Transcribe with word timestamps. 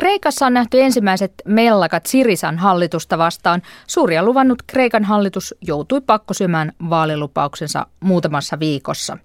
Kreikassa 0.00 0.46
on 0.46 0.54
nähty 0.54 0.82
ensimmäiset 0.82 1.34
mellakat 1.44 2.06
Sirisan 2.06 2.58
hallitusta 2.58 3.18
vastaan. 3.18 3.62
Suuria 3.86 4.22
luvannut 4.22 4.62
Kreikan 4.66 5.04
hallitus 5.04 5.54
joutui 5.66 6.00
pakkosyömään 6.00 6.72
vaalilupauksensa 6.90 7.86
muutamassa 8.00 8.58
viikossa. 8.58 9.18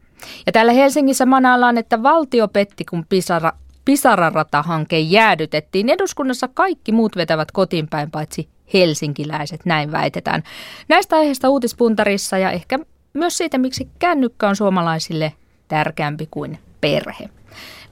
Ja 0.45 0.51
täällä 0.51 0.71
Helsingissä 0.71 1.25
manaillaan, 1.25 1.77
että 1.77 2.03
valtio 2.03 2.47
petti, 2.47 2.85
kun 2.85 3.05
Pisara, 3.09 3.51
Pisara-ratahanke 3.85 4.99
jäädytettiin. 4.99 5.89
Eduskunnassa 5.89 6.47
kaikki 6.47 6.91
muut 6.91 7.15
vetävät 7.15 7.51
kotiin 7.51 7.87
päin, 7.87 8.11
paitsi 8.11 8.49
helsinkiläiset, 8.73 9.65
näin 9.65 9.91
väitetään. 9.91 10.43
Näistä 10.87 11.15
aiheista 11.15 11.49
uutispuntarissa 11.49 12.37
ja 12.37 12.51
ehkä 12.51 12.79
myös 13.13 13.37
siitä, 13.37 13.57
miksi 13.57 13.89
kännykkä 13.99 14.49
on 14.49 14.55
suomalaisille 14.55 15.33
tärkeämpi 15.67 16.27
kuin 16.31 16.59
perhe. 16.81 17.29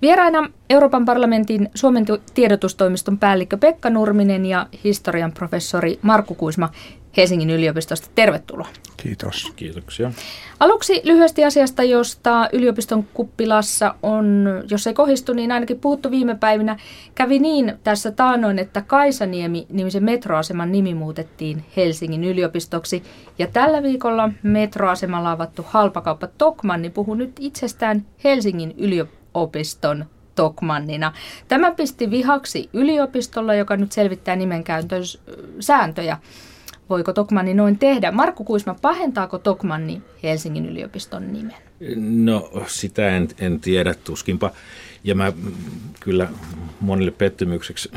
Vieraina 0.02 0.50
Euroopan 0.70 1.06
parlamentin 1.06 1.70
Suomen 1.76 2.06
tiedotustoimiston 2.34 3.18
päällikkö 3.18 3.58
Pekka 3.58 3.90
Nurminen 3.90 4.46
ja 4.46 4.68
historian 4.84 5.32
professori 5.32 6.00
Markku 6.02 6.36
Kuisma 6.36 6.70
Helsingin 7.18 7.50
yliopistosta. 7.50 8.08
Tervetuloa. 8.16 8.68
Kiitos. 8.98 9.54
Kiitoksia. 9.56 10.12
Aluksi 10.60 11.02
lyhyesti 11.04 11.46
asiasta, 11.46 11.84
josta 11.84 12.50
yliopiston 12.54 13.04
kuppilassa 13.14 13.96
on, 14.04 14.46
jos 14.70 14.88
ei 14.88 14.94
kohistu, 14.94 15.34
niin 15.34 15.52
ainakin 15.52 15.80
puhuttu 15.80 16.12
viime 16.12 16.36
päivinä. 16.36 16.78
Kävi 17.16 17.40
niin 17.40 17.74
tässä 17.84 18.12
taanoin, 18.12 18.60
että 18.60 18.82
Kaisaniemi 18.82 19.68
nimisen 19.70 20.04
metroaseman 20.04 20.72
nimi 20.72 20.94
muutettiin 20.94 21.66
Helsingin 21.78 22.24
yliopistoksi. 22.24 23.04
Ja 23.40 23.48
tällä 23.48 23.84
viikolla 23.84 24.30
metroasemalla 24.44 25.32
avattu 25.32 25.66
halpakauppa 25.68 26.28
Tokmanni 26.28 26.90
puhuu 26.90 27.16
nyt 27.16 27.32
itsestään 27.40 28.06
Helsingin 28.24 28.74
yliopiston 29.36 30.06
Tokmannina. 30.36 31.14
Tämä 31.48 31.72
pisti 31.72 32.12
vihaksi 32.12 32.70
yliopistolla, 32.74 33.54
joka 33.54 33.78
nyt 33.78 33.92
selvittää 33.92 34.36
nimenkäytön 34.36 35.04
sääntöjä. 35.60 36.18
Voiko 36.90 37.14
Tokmanni 37.14 37.54
noin 37.54 37.80
tehdä? 37.80 38.12
Markku 38.12 38.44
Kuisma, 38.44 38.76
pahentaako 38.82 39.38
Tokmanni 39.38 40.02
Helsingin 40.24 40.66
yliopiston 40.66 41.34
nimen? 41.34 41.56
No 41.96 42.52
sitä 42.68 43.18
en, 43.18 43.28
en 43.40 43.60
tiedä 43.60 43.94
tuskinpa. 43.94 44.52
Ja 45.04 45.16
mä 45.16 45.34
kyllä 46.00 46.30
monille 46.82 47.12
pettymykseksi 47.12 47.92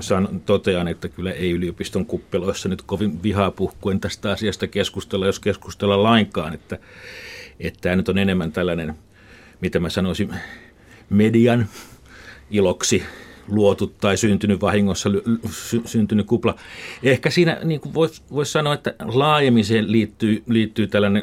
saan, 0.00 0.40
totean, 0.46 0.88
että 0.88 1.08
kyllä 1.08 1.32
ei 1.32 1.50
yliopiston 1.50 2.06
kuppeloissa 2.06 2.68
nyt 2.68 2.82
kovin 2.82 3.22
vihaa 3.22 3.50
puhkuen 3.50 4.00
tästä 4.00 4.30
asiasta 4.30 4.66
keskustella, 4.66 5.26
jos 5.26 5.40
keskustella 5.40 6.02
lainkaan. 6.02 6.54
Että, 6.54 6.78
että 7.60 7.80
tämä 7.80 7.96
nyt 7.96 8.08
on 8.08 8.18
enemmän 8.18 8.52
tällainen, 8.52 8.94
mitä 9.60 9.80
mä 9.80 9.90
sanoisin, 9.90 10.34
median 11.10 11.66
iloksi 12.50 13.02
luotu 13.48 13.86
tai 13.86 14.16
syntynyt 14.16 14.60
vahingossa 14.60 15.10
sy, 15.50 15.82
syntynyt 15.84 16.26
kupla. 16.26 16.54
Ehkä 17.02 17.30
siinä 17.30 17.58
niin 17.64 17.80
voisi 17.94 18.22
vois 18.30 18.52
sanoa, 18.52 18.74
että 18.74 18.94
laajemmin 19.04 19.64
siihen 19.64 19.92
liittyy, 19.92 20.42
liittyy 20.46 20.86
tällainen 20.86 21.22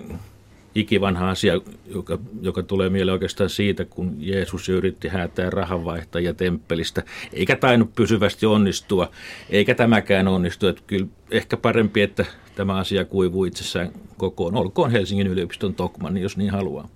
ikivanha 0.76 1.30
asia, 1.30 1.62
joka, 1.86 2.20
joka 2.42 2.64
tulee 2.64 2.90
mieleen 2.90 3.14
oikeastaan 3.14 3.50
siitä, 3.50 3.86
kun 3.86 4.16
Jeesus 4.20 4.70
yritti 4.70 5.08
häätää 5.08 5.50
rahanvaihtajia 5.50 6.34
temppelistä, 6.34 7.04
eikä 7.34 7.56
tainnut 7.56 7.96
pysyvästi 7.96 8.46
onnistua, 8.46 9.12
eikä 9.50 9.76
tämäkään 9.76 10.28
onnistu. 10.28 10.68
Että 10.68 10.82
kyllä 10.88 11.08
ehkä 11.32 11.58
parempi, 11.58 12.02
että 12.02 12.26
tämä 12.56 12.76
asia 12.76 13.06
kuivuu 13.06 13.46
itsessään 13.46 13.92
kokoon. 14.18 14.56
Olkoon 14.56 14.92
Helsingin 14.92 15.28
yliopiston 15.28 15.76
Tokman, 15.76 16.18
jos 16.18 16.38
niin 16.38 16.52
haluaa. 16.52 16.90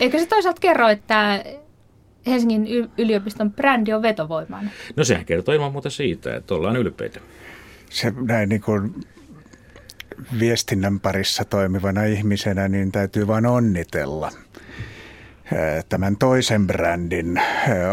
Eikö 0.00 0.18
se 0.18 0.26
toisaalta 0.26 0.60
kerro, 0.60 0.88
että 0.88 1.44
Helsingin 2.26 2.90
yliopiston 2.98 3.52
brändi 3.52 3.92
on 3.92 4.02
vetovoimainen? 4.02 4.72
No 4.96 5.04
sehän 5.04 5.24
kertoo 5.24 5.54
ilman 5.54 5.72
muuta 5.72 5.90
siitä, 5.90 6.36
että 6.36 6.54
ollaan 6.54 6.76
ylpeitä. 6.76 7.20
Se 7.90 8.12
näin 8.20 8.48
niin 8.48 8.60
kuin 8.60 8.94
viestinnän 10.40 11.00
parissa 11.00 11.44
toimivana 11.44 12.04
ihmisenä, 12.04 12.68
niin 12.68 12.92
täytyy 12.92 13.26
vain 13.26 13.46
onnitella 13.46 14.30
tämän 15.88 16.16
toisen 16.16 16.66
brändin 16.66 17.42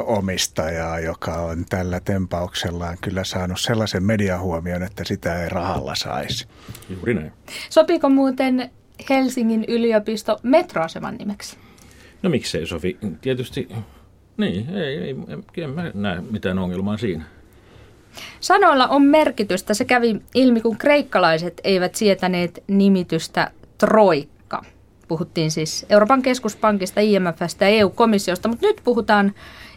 omistajaa, 0.06 1.00
joka 1.00 1.34
on 1.34 1.66
tällä 1.70 2.00
tempauksellaan 2.00 2.98
kyllä 3.02 3.24
saanut 3.24 3.60
sellaisen 3.60 4.04
mediahuomion, 4.04 4.84
että 4.84 5.04
sitä 5.04 5.44
ei 5.44 5.50
rahalla 5.50 5.96
saisi. 5.96 6.48
Juuri 6.90 7.14
näin. 7.14 7.32
Sopiiko 7.70 8.10
muuten 8.10 8.70
Helsingin 9.10 9.66
yliopisto 9.68 10.40
metroaseman 10.44 11.16
nimeksi? 11.16 11.58
No 12.24 12.30
miksei 12.30 12.66
Sofi? 12.66 12.98
Tietysti 13.22 13.68
niin, 14.38 14.70
ei, 14.70 14.98
ei, 14.98 15.16
en 15.64 15.70
mä 15.70 15.92
näe 15.94 16.22
mitään 16.32 16.60
ongelmaa 16.60 16.98
siinä. 16.98 17.24
Sanoilla 18.40 18.88
on 18.88 19.02
merkitystä. 19.02 19.74
Se 19.74 19.86
kävi 19.86 20.22
ilmi, 20.36 20.62
kun 20.62 20.78
kreikkalaiset 20.78 21.62
eivät 21.64 21.96
sietäneet 21.96 22.64
nimitystä 22.68 23.52
Troikka. 23.78 24.62
Puhuttiin 25.08 25.52
siis 25.52 25.86
Euroopan 25.90 26.22
keskuspankista, 26.22 27.00
IMFstä 27.00 27.66
ja 27.66 27.70
EU-komissiosta, 27.70 28.50
mutta 28.50 28.68
nyt 28.68 28.82
puhutaan, 28.84 29.34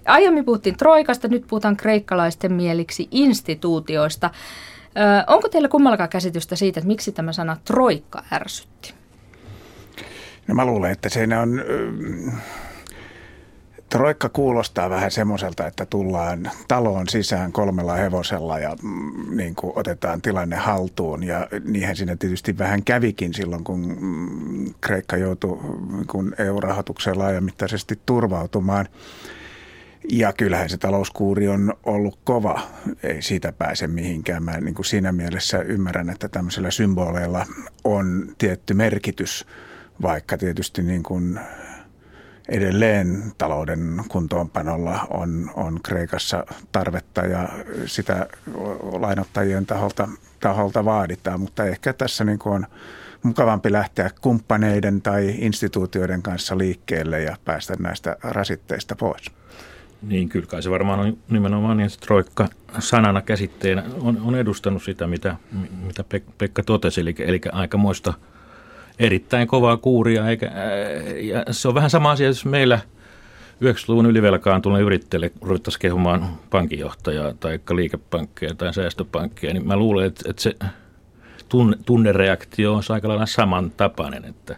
aiemmin 0.07 0.45
puhuttiin 0.45 0.77
Troikasta, 0.77 1.29
nyt 1.29 1.45
puhutaan 1.49 1.77
kreikkalaisten 1.77 2.53
mieliksi 2.53 3.09
instituutioista. 3.11 4.31
Ö, 4.97 5.33
onko 5.33 5.49
teillä 5.49 5.69
kummallakaan 5.69 6.09
käsitystä 6.09 6.57
siitä, 6.57 6.81
että 6.81 6.89
miksi 6.89 7.13
tämä 7.13 7.33
sana 7.33 7.57
Troikka 7.65 8.23
ärsytti? 8.33 8.95
No 10.47 10.55
mä 10.55 10.65
luulen, 10.65 10.91
että 10.91 11.09
siinä 11.09 11.41
on 11.41 11.63
Troikka 13.97 14.29
kuulostaa 14.29 14.91
vähän 14.91 15.11
semmoiselta, 15.11 15.67
että 15.67 15.87
tullaan 15.87 16.51
taloon 16.69 17.09
sisään 17.09 17.53
kolmella 17.53 17.95
hevosella 17.95 18.59
ja 18.59 18.77
mm, 18.83 19.37
niin 19.37 19.55
kuin 19.55 19.73
otetaan 19.77 20.23
tilanne 20.23 20.57
haltuun. 20.57 21.23
Ja 21.23 21.49
niinhän 21.65 21.97
siinä 21.97 22.17
tietysti 22.17 22.59
vähän 22.59 22.85
kävikin 22.85 23.35
silloin, 23.35 23.65
kun 23.65 23.97
mm, 24.01 24.75
Kreikka 24.81 25.17
joutui 25.17 25.59
kun 26.07 26.35
EU-rahoitukseen 26.39 27.19
laajamittaisesti 27.19 27.99
turvautumaan. 28.07 28.89
Ja 30.11 30.33
kyllähän 30.33 30.71
se 30.71 30.77
talouskuuri 30.77 31.49
on 31.49 31.75
ollut 31.85 32.19
kova, 32.25 32.61
ei 33.03 33.23
siitä 33.23 33.53
pääse 33.53 33.87
mihinkään. 33.87 34.43
Mä 34.43 34.61
niin 34.61 34.75
kuin 34.75 34.87
siinä 34.87 35.13
mielessä 35.13 35.59
ymmärrän, 35.59 36.11
että 36.11 36.29
tämmöisillä 36.29 36.71
symboleilla 36.71 37.47
on 37.85 38.35
tietty 38.39 38.75
merkitys, 38.75 39.47
vaikka 40.03 40.39
tietysti 40.39 40.83
niin 40.83 41.03
kuin 41.03 41.41
edelleen 42.49 43.33
talouden 43.39 44.05
kuntoonpanolla 44.09 45.07
on, 45.11 45.51
on 45.55 45.81
Kreikassa 45.83 46.47
tarvetta 46.73 47.21
ja 47.21 47.49
sitä 47.87 48.27
lainottajien 49.01 49.67
taholta, 49.67 50.09
taholta 50.41 50.85
vaaditaan, 50.85 51.41
mutta 51.41 51.65
ehkä 51.65 51.93
tässä 51.93 52.25
niin 52.25 52.39
kuin 52.39 52.55
on 52.55 52.67
mukavampi 53.23 53.73
lähteä 53.73 54.11
kumppaneiden 54.21 55.03
tai 55.03 55.35
instituutioiden 55.39 56.23
kanssa 56.23 56.59
liikkeelle 56.59 57.21
ja 57.23 57.37
päästä 57.45 57.75
näistä 57.79 58.17
rasitteista 58.23 58.97
pois. 58.97 59.31
Niin, 60.03 60.29
kyllä 60.29 60.47
kai 60.47 60.63
se 60.63 60.71
varmaan 60.71 61.01
on 61.01 61.17
nimenomaan 61.31 61.77
niin, 61.77 61.91
troikka 62.01 62.49
sanana 62.79 63.23
käsitteenä 63.23 63.83
on, 64.01 64.21
on 64.25 64.35
edustanut 64.35 64.83
sitä, 64.83 65.07
mitä, 65.07 65.37
mitä 65.87 66.05
Pekka 66.39 66.63
totesi, 66.63 67.01
eli, 67.01 67.15
eli 67.19 67.41
aikamoista– 67.53 68.15
erittäin 68.99 69.49
kovaa 69.49 69.77
kuuria. 69.77 70.29
Eikä, 70.29 70.51
ja 71.23 71.45
se 71.51 71.69
on 71.69 71.75
vähän 71.75 71.91
sama 71.91 72.11
asia, 72.11 72.27
jos 72.27 72.45
meillä 72.45 72.79
90-luvun 73.65 74.07
ylivelkaantuneen 74.07 74.85
yrittäjille 74.85 75.33
ruvettaisiin 75.41 75.81
kehumaan 75.81 76.29
pankinjohtajaa 76.51 77.35
tai 77.35 77.61
liikepankkeja 77.71 78.55
tai 78.55 78.75
säästöpankkeja, 78.75 79.55
niin 79.55 79.67
mä 79.67 79.77
luulen, 79.77 80.07
että, 80.07 80.31
että 80.31 80.43
se 80.43 80.57
tunne, 81.49 81.77
tunnereaktio 81.87 82.75
on 82.75 82.83
aika 82.89 83.09
lailla 83.09 83.27
samantapainen. 83.27 84.25
Että 84.25 84.57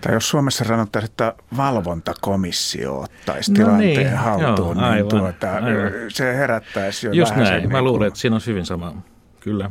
tai 0.00 0.14
jos 0.14 0.28
Suomessa 0.28 0.64
sanottaisiin, 0.64 1.10
että 1.10 1.34
valvontakomissio 1.56 3.00
ottaisi 3.00 3.52
no 3.52 3.56
tilanteen 3.56 3.96
niin, 3.96 4.16
haltuun, 4.16 4.56
joo, 4.56 4.74
niin 4.74 4.84
aivan, 4.84 5.08
tuota, 5.08 5.52
aivan. 5.52 5.92
se 6.08 6.36
herättäisi 6.36 7.06
jo 7.06 7.12
Just 7.12 7.36
näin, 7.36 7.72
mä 7.72 7.82
luulen, 7.82 8.08
että 8.08 8.20
siinä 8.20 8.36
on 8.36 8.42
hyvin 8.46 8.66
sama, 8.66 9.02
kyllä. 9.40 9.70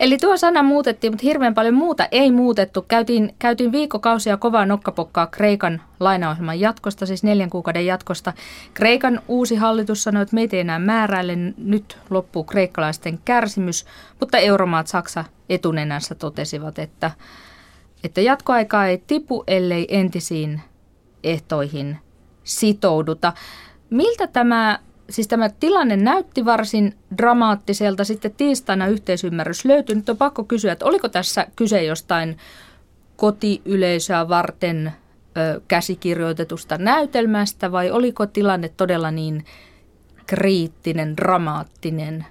Eli 0.00 0.18
tuo 0.18 0.36
sana 0.36 0.62
muutettiin, 0.62 1.12
mutta 1.12 1.22
hirveän 1.22 1.54
paljon 1.54 1.74
muuta 1.74 2.08
ei 2.12 2.30
muutettu. 2.30 2.82
Käytiin, 2.88 3.34
käytiin 3.38 3.72
viikkokausia 3.72 4.36
kovaa 4.36 4.66
nokkapokkaa 4.66 5.26
Kreikan 5.26 5.82
lainaohjelman 6.00 6.60
jatkosta, 6.60 7.06
siis 7.06 7.22
neljän 7.22 7.50
kuukauden 7.50 7.86
jatkosta. 7.86 8.32
Kreikan 8.74 9.20
uusi 9.28 9.56
hallitus 9.56 10.02
sanoi, 10.02 10.22
että 10.22 10.34
meitä 10.34 10.56
ei 10.56 10.60
enää 10.60 10.78
määräile, 10.78 11.36
nyt 11.56 11.98
loppuu 12.10 12.44
kreikkalaisten 12.44 13.18
kärsimys, 13.24 13.86
mutta 14.20 14.38
euromaat 14.38 14.86
Saksa 14.86 15.24
etunenässä 15.48 16.14
totesivat, 16.14 16.78
että, 16.78 17.10
että 18.04 18.20
jatkoaikaa 18.20 18.86
ei 18.86 19.02
tipu, 19.06 19.44
ellei 19.46 19.86
entisiin 19.88 20.60
ehtoihin 21.24 21.98
sitouduta. 22.44 23.32
Miltä 23.90 24.26
tämä 24.26 24.78
siis 25.10 25.28
tämä 25.28 25.48
tilanne 25.48 25.96
näytti 25.96 26.44
varsin 26.44 26.94
dramaattiselta. 27.18 28.04
Sitten 28.04 28.34
tiistaina 28.36 28.86
yhteisymmärrys 28.86 29.64
löytyi. 29.64 29.94
Nyt 29.94 30.08
on 30.08 30.16
pakko 30.16 30.44
kysyä, 30.44 30.72
että 30.72 30.84
oliko 30.84 31.08
tässä 31.08 31.46
kyse 31.56 31.84
jostain 31.84 32.38
kotiyleisöä 33.16 34.28
varten 34.28 34.92
ö, 35.36 35.60
käsikirjoitetusta 35.68 36.78
näytelmästä 36.78 37.72
vai 37.72 37.90
oliko 37.90 38.26
tilanne 38.26 38.68
todella 38.68 39.10
niin 39.10 39.44
kriittinen, 40.26 41.16
dramaattinen 41.16 42.26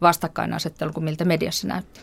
vastakkainasettelu 0.00 0.92
kuin 0.92 1.04
miltä 1.04 1.24
mediassa 1.24 1.68
näytti? 1.68 2.00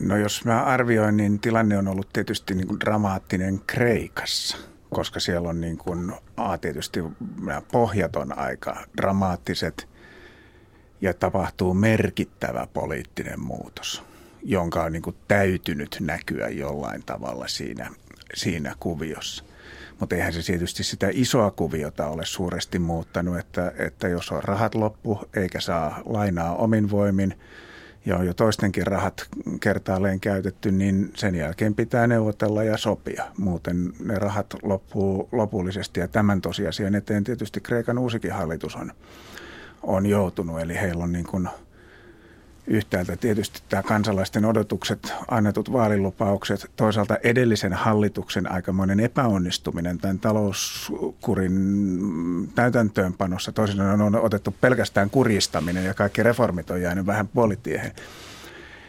No 0.00 0.16
jos 0.16 0.44
mä 0.44 0.62
arvioin, 0.62 1.16
niin 1.16 1.40
tilanne 1.40 1.78
on 1.78 1.88
ollut 1.88 2.08
tietysti 2.12 2.54
niin 2.54 2.66
kuin 2.66 2.80
dramaattinen 2.80 3.60
Kreikassa, 3.66 4.56
koska 4.94 5.20
siellä 5.20 5.48
on 5.48 5.60
niin 5.60 5.78
kuin, 5.78 6.12
a, 6.36 6.58
tietysti 6.58 7.00
pohjat 7.72 8.16
on 8.16 8.38
aika 8.38 8.86
dramaattiset 8.96 9.88
ja 11.00 11.14
tapahtuu 11.14 11.74
merkittävä 11.74 12.66
poliittinen 12.72 13.40
muutos, 13.40 14.02
jonka 14.42 14.82
on 14.84 14.92
niin 14.92 15.02
kuin 15.02 15.16
täytynyt 15.28 15.96
näkyä 16.00 16.48
jollain 16.48 17.02
tavalla 17.06 17.48
siinä, 17.48 17.90
siinä 18.34 18.74
kuviossa. 18.80 19.44
Mutta 20.00 20.16
eihän 20.16 20.32
se 20.32 20.42
tietysti 20.42 20.84
sitä 20.84 21.08
isoa 21.12 21.50
kuviota 21.50 22.06
ole 22.06 22.24
suuresti 22.26 22.78
muuttanut, 22.78 23.38
että, 23.38 23.72
että 23.78 24.08
jos 24.08 24.30
on 24.32 24.44
rahat 24.44 24.74
loppu 24.74 25.20
eikä 25.36 25.60
saa 25.60 26.00
lainaa 26.04 26.56
omin 26.56 26.90
voimin 26.90 27.38
ja 28.06 28.16
on 28.16 28.26
jo 28.26 28.34
toistenkin 28.34 28.86
rahat 28.86 29.26
kertaalleen 29.60 30.20
käytetty, 30.20 30.72
niin 30.72 31.10
sen 31.14 31.34
jälkeen 31.34 31.74
pitää 31.74 32.06
neuvotella 32.06 32.62
ja 32.62 32.76
sopia. 32.76 33.24
Muuten 33.38 33.92
ne 34.04 34.14
rahat 34.14 34.54
loppuu 34.62 35.28
lopullisesti 35.32 36.00
ja 36.00 36.08
tämän 36.08 36.40
tosiasian 36.40 36.94
eteen 36.94 37.24
tietysti 37.24 37.60
Kreikan 37.60 37.98
uusikin 37.98 38.32
hallitus 38.32 38.76
on, 38.76 38.92
on 39.82 40.06
joutunut. 40.06 40.60
Eli 40.60 40.74
heillä 40.74 41.04
on 41.04 41.12
niin 41.12 41.26
kuin– 41.26 41.48
yhtäältä 42.66 43.16
tietysti 43.16 43.62
tämä 43.68 43.82
kansalaisten 43.82 44.44
odotukset, 44.44 45.12
annetut 45.28 45.72
vaalilupaukset, 45.72 46.70
toisaalta 46.76 47.16
edellisen 47.22 47.72
hallituksen 47.72 48.52
aikamoinen 48.52 49.00
epäonnistuminen 49.00 49.98
tämän 49.98 50.18
talouskurin 50.18 51.52
täytäntöönpanossa. 52.54 53.52
Toisin 53.52 53.80
on 53.80 54.14
otettu 54.14 54.54
pelkästään 54.60 55.10
kurjistaminen 55.10 55.84
ja 55.84 55.94
kaikki 55.94 56.22
reformit 56.22 56.70
on 56.70 56.82
jäänyt 56.82 57.06
vähän 57.06 57.28
puolitiehen 57.28 57.92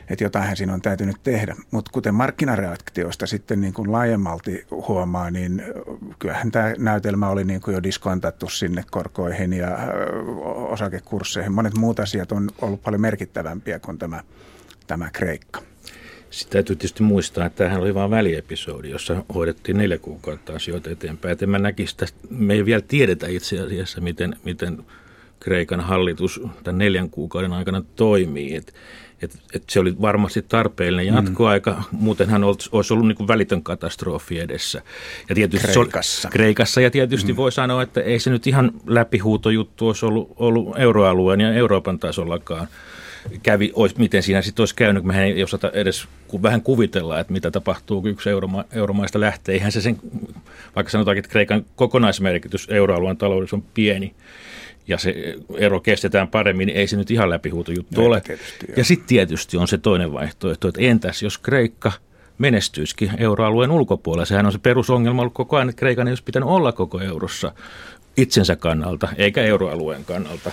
että 0.10 0.24
jotain 0.24 0.57
siinä 0.57 0.74
on 0.74 0.81
täytynyt 0.81 1.16
tehdä. 1.24 1.56
Mutta 1.72 1.92
kuten 1.92 2.16
markkinareaktioista 2.16 3.28
sitten 3.28 3.62
niin 3.62 3.74
kuin 3.74 3.92
laajemmalti 3.92 4.66
huomaa, 4.72 5.31
niin 5.31 5.63
kyllähän 6.19 6.52
tämä 6.52 6.74
näytelmä 6.78 7.30
oli 7.30 7.44
niin 7.44 7.62
kuin 7.62 7.74
jo 7.74 7.84
diskontattu 7.84 8.50
sinne 8.50 8.84
korkoihin 8.92 9.54
ja 9.54 9.78
osakekursseihin. 10.69 11.52
Monet 11.52 11.78
muut 11.78 12.00
asiat 12.00 12.31
on 12.31 12.50
ollut 12.62 12.84
paljon 12.84 13.02
merkittävämpiä 13.02 13.80
kuin 13.80 13.98
tämä, 13.98 14.24
tämä 14.88 15.10
Kreikka. 15.13 15.62
Sitten 16.30 16.54
täytyy 16.54 16.75
tietysti 16.75 17.04
muistaa, 17.04 17.46
että 17.46 17.57
tämähän 17.57 17.81
oli 17.81 17.94
vain 17.94 18.12
väliepisodi, 18.12 18.90
jossa 18.90 19.25
hoidettiin 19.34 19.78
neljä 19.78 19.98
kuukautta 19.98 20.54
asioita 20.54 20.90
eteenpäin. 20.90 21.31
Että 21.31 21.48
mä 21.48 21.60
näkisin, 21.60 21.98
että 22.04 22.28
me 22.30 22.54
ei 22.54 22.66
vielä 22.66 22.81
tiedetä 22.81 23.28
itse 23.28 23.60
asiassa, 23.60 24.02
miten, 24.02 24.36
miten 24.44 24.86
Kreikan 25.40 25.81
hallitus 25.81 26.42
tämän 26.63 26.78
neljän 26.78 27.10
kuukauden 27.10 27.54
aikana 27.54 27.84
toimii. 27.96 28.56
Et 28.56 28.74
et, 29.25 29.39
et 29.54 29.63
se 29.69 29.80
oli 29.80 29.95
varmasti 30.01 30.42
tarpeellinen 30.42 31.13
mm. 31.13 31.16
jatkoaika, 31.16 31.72
mm. 31.72 31.98
muutenhan 32.00 32.44
olisi, 32.44 32.69
olisi 32.72 32.94
ollut 32.94 33.07
niin 33.07 33.16
kuin 33.16 33.27
välitön 33.27 33.63
katastrofi 33.63 34.39
edessä. 34.39 34.81
Ja 35.30 35.36
tietysti 35.36 35.68
Kreikassa. 35.68 36.22
Se, 36.22 36.27
Kreikassa 36.31 36.81
ja 36.81 36.92
tietysti 36.92 37.33
mm. 37.33 37.38
voi 37.38 37.51
sanoa, 37.51 37.81
että 37.81 38.01
ei 38.01 38.19
se 38.19 38.30
nyt 38.30 38.48
ihan 38.48 38.72
läpihuutojuttu 38.88 39.88
olisi 39.88 40.06
ollut, 40.06 40.33
ollut 40.36 40.77
euroalueen 40.77 41.42
ja 41.42 41.54
Euroopan 41.54 42.00
tasollakaan 42.00 42.68
kävi, 43.44 43.72
olisi, 43.75 43.95
miten 43.98 44.24
siinä 44.24 44.42
sitten 44.42 44.62
olisi 44.62 44.75
käynyt, 44.75 45.01
kun 45.01 45.07
mehän 45.07 45.25
ei 45.25 45.44
osata 45.44 45.71
edes 45.74 46.07
vähän 46.42 46.62
kuvitella, 46.62 47.19
että 47.19 47.33
mitä 47.33 47.51
tapahtuu, 47.51 48.01
kun 48.01 48.12
yksi 48.12 48.30
euroma, 48.30 48.66
euromaista 48.71 49.19
lähtee. 49.19 49.56
Eihän 49.56 49.71
se 49.71 49.81
sen, 49.81 49.98
vaikka 50.75 50.92
sanotaan, 50.92 51.18
että 51.18 51.30
Kreikan 51.30 51.66
kokonaismerkitys 51.75 52.68
euroalueen 52.69 53.18
taloudessa 53.18 53.56
on 53.56 53.63
pieni, 53.74 54.13
ja 54.88 54.98
se 54.98 55.36
ero 55.58 55.80
kestetään 55.80 56.28
paremmin, 56.28 56.68
niin 56.68 56.78
ei 56.78 56.88
se 56.88 56.98
nyt 56.98 57.12
ihan 57.12 57.30
läpihuutojuttu 57.30 58.02
no, 58.02 58.08
ole. 58.08 58.22
Tietysti, 58.22 58.66
ja 58.78 58.84
sitten 58.84 59.08
tietysti 59.08 59.58
on 59.58 59.68
se 59.68 59.78
toinen 59.78 60.14
vaihtoehto, 60.14 60.68
että 60.68 60.82
entäs 60.82 61.24
jos 61.24 61.38
Kreikka 61.38 61.92
menestyisikin 62.38 63.12
euroalueen 63.18 63.72
ulkopuolella. 63.72 64.26
Sehän 64.26 64.46
on 64.46 64.52
se 64.52 64.58
perusongelma 64.58 65.22
ollut 65.22 65.34
koko 65.34 65.56
ajan, 65.56 65.70
että 65.70 65.80
Kreikan 65.80 66.08
ei 66.08 66.12
olisi 66.12 66.24
pitänyt 66.24 66.50
olla 66.50 66.72
koko 66.72 67.02
eurossa 67.02 67.52
itsensä 68.18 68.56
kannalta, 68.56 69.08
eikä 69.18 69.44
euroalueen 69.44 70.06
kannalta. 70.06 70.52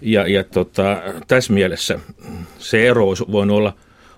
Ja, 0.00 0.28
ja 0.28 0.44
tota, 0.44 1.02
tässä 1.28 1.52
mielessä 1.52 1.98
se 2.58 2.88
ero 2.88 3.08
olisi 3.08 3.24
voinut 3.32 3.56
olla, 3.56 3.72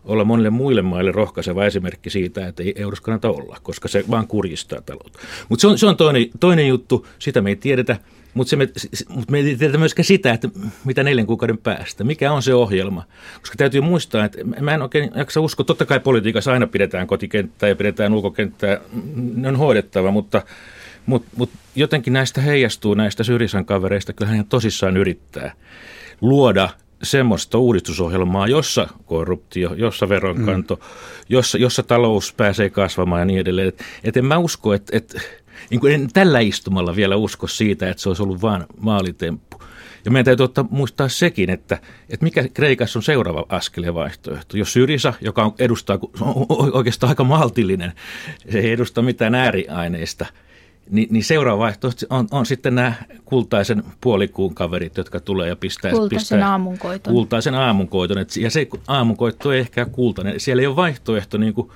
olla 0.05 0.25
monille 0.25 0.51
muille 0.51 0.83
maille 0.83 1.13
rohkaiseva 1.13 1.67
esimerkki 1.67 2.11
siitä, 2.11 2.47
että 2.47 2.63
ei 2.63 2.75
eurossa 2.77 3.05
kannata 3.05 3.31
olla, 3.31 3.57
koska 3.63 3.89
se 3.89 4.05
vaan 4.11 4.27
kurjistaa 4.27 4.81
taloutta. 4.81 5.19
Mutta 5.49 5.61
se 5.61 5.67
on, 5.67 5.79
se 5.79 5.87
on 5.87 5.97
toinen, 5.97 6.27
toinen 6.41 6.69
juttu, 6.69 7.07
sitä 7.19 7.41
me 7.41 7.51
ei 7.51 7.57
tiedetä. 7.57 7.97
Mutta 8.37 8.57
me, 8.57 8.69
mut 9.09 9.31
me 9.31 9.39
ei 9.39 9.57
tiedä 9.57 9.79
myöskään 9.79 10.05
sitä, 10.05 10.33
että 10.33 10.49
mitä 10.85 11.03
neljän 11.03 11.27
kuukauden 11.27 11.59
päästä, 11.59 12.05
mikä 12.05 12.33
on 12.33 12.43
se 12.43 12.55
ohjelma. 12.55 13.05
Koska 13.41 13.57
täytyy 13.57 13.81
muistaa, 13.81 14.25
että 14.25 14.45
mä 14.61 14.75
en 14.75 14.83
oikein 14.83 15.11
jaksa 15.15 15.41
uskoa, 15.41 15.65
totta 15.65 15.87
kai 15.87 16.01
politiikassa 16.01 16.53
aina 16.53 16.67
pidetään 16.67 17.07
kotikenttää 17.07 17.69
ja 17.69 17.77
pidetään 17.77 18.15
ulkokenttää, 18.15 18.81
ne 19.35 19.49
on 19.49 19.57
hoidettava, 19.57 20.11
mutta 20.11 20.43
mutta 21.07 21.29
mut 21.37 21.51
jotenkin 21.75 22.13
näistä 22.13 22.41
heijastuu 22.41 22.95
näistä 22.95 23.25
Syrisan 23.25 23.65
kavereista, 23.65 24.13
kyllä 24.13 24.33
hän 24.33 24.47
tosissaan 24.47 24.97
yrittää 24.97 25.53
luoda 26.21 26.69
semmoista 27.03 27.59
uudistusohjelmaa, 27.59 28.49
jossa 28.49 28.89
korruptio, 29.07 29.75
jossa 29.75 30.09
veronkanto, 30.09 30.75
mm. 30.75 30.83
jossa, 31.29 31.59
jossa 31.59 31.83
talous 31.83 32.33
pääsee 32.33 32.71
kasvamaan 32.71 33.21
ja 33.21 33.25
niin 33.25 33.41
edelleen. 33.41 33.69
Et, 33.69 33.85
et 34.05 34.17
en 34.17 34.25
mä 34.25 34.39
usko, 34.39 34.75
että 34.75 34.97
et, 34.97 35.17
niin 35.71 35.81
kuin 35.81 35.93
en 35.93 36.09
tällä 36.13 36.41
istumalla 36.41 36.97
vielä 36.97 37.17
usko 37.17 37.47
siitä, 37.47 37.91
että 37.91 38.03
se 38.03 38.09
olisi 38.09 38.23
ollut 38.23 38.43
vain 38.43 38.65
maalitemppu. 38.81 39.63
Ja 40.05 40.11
meidän 40.11 40.25
täytyy 40.25 40.45
ottaa, 40.45 40.69
muistaa 40.71 41.09
sekin, 41.09 41.51
että, 41.51 41.79
että 42.11 42.25
mikä 42.25 42.49
Kreikassa 42.55 42.99
on 42.99 43.03
seuraava 43.03 43.47
askel 43.49 43.85
ja 43.85 43.95
vaihtoehto. 43.95 44.57
Jos 44.57 44.73
Syrisa, 44.73 45.15
joka 45.21 45.45
on, 45.45 45.55
edustaa 45.59 45.99
on 46.21 46.47
oikeastaan 46.73 47.09
aika 47.09 47.25
maltillinen, 47.25 47.93
se 48.51 48.59
ei 48.59 48.73
edusta 48.73 49.03
mitään 49.03 49.35
ääriaineista, 49.35 50.27
niin, 50.91 51.09
niin 51.11 51.25
seuraava 51.25 51.59
vaihtoehto 51.59 52.07
on, 52.11 52.29
on 52.31 52.47
sitten 52.47 52.75
nämä 52.75 52.93
kultaisen 53.25 53.83
puolikuun 54.01 54.55
kaverit, 54.55 54.97
jotka 54.97 55.21
tulee 55.21 55.49
ja 55.49 55.57
pistää... 55.57 55.91
Kultaisen 55.91 56.19
pistää, 56.19 56.51
aamunkoiton. 56.51 57.13
Kultaisen 57.13 57.55
aamunkoiton. 57.55 58.27
ja 58.41 58.51
se 58.51 58.69
aamunkoitto 58.89 59.53
ei 59.53 59.61
ehkä 59.61 59.85
kultainen. 59.85 60.41
Siellä 60.41 60.61
ei 60.61 60.67
ole 60.67 60.77
vaihtoehto 60.77 61.39
niin 61.39 61.55
kuin 61.55 61.71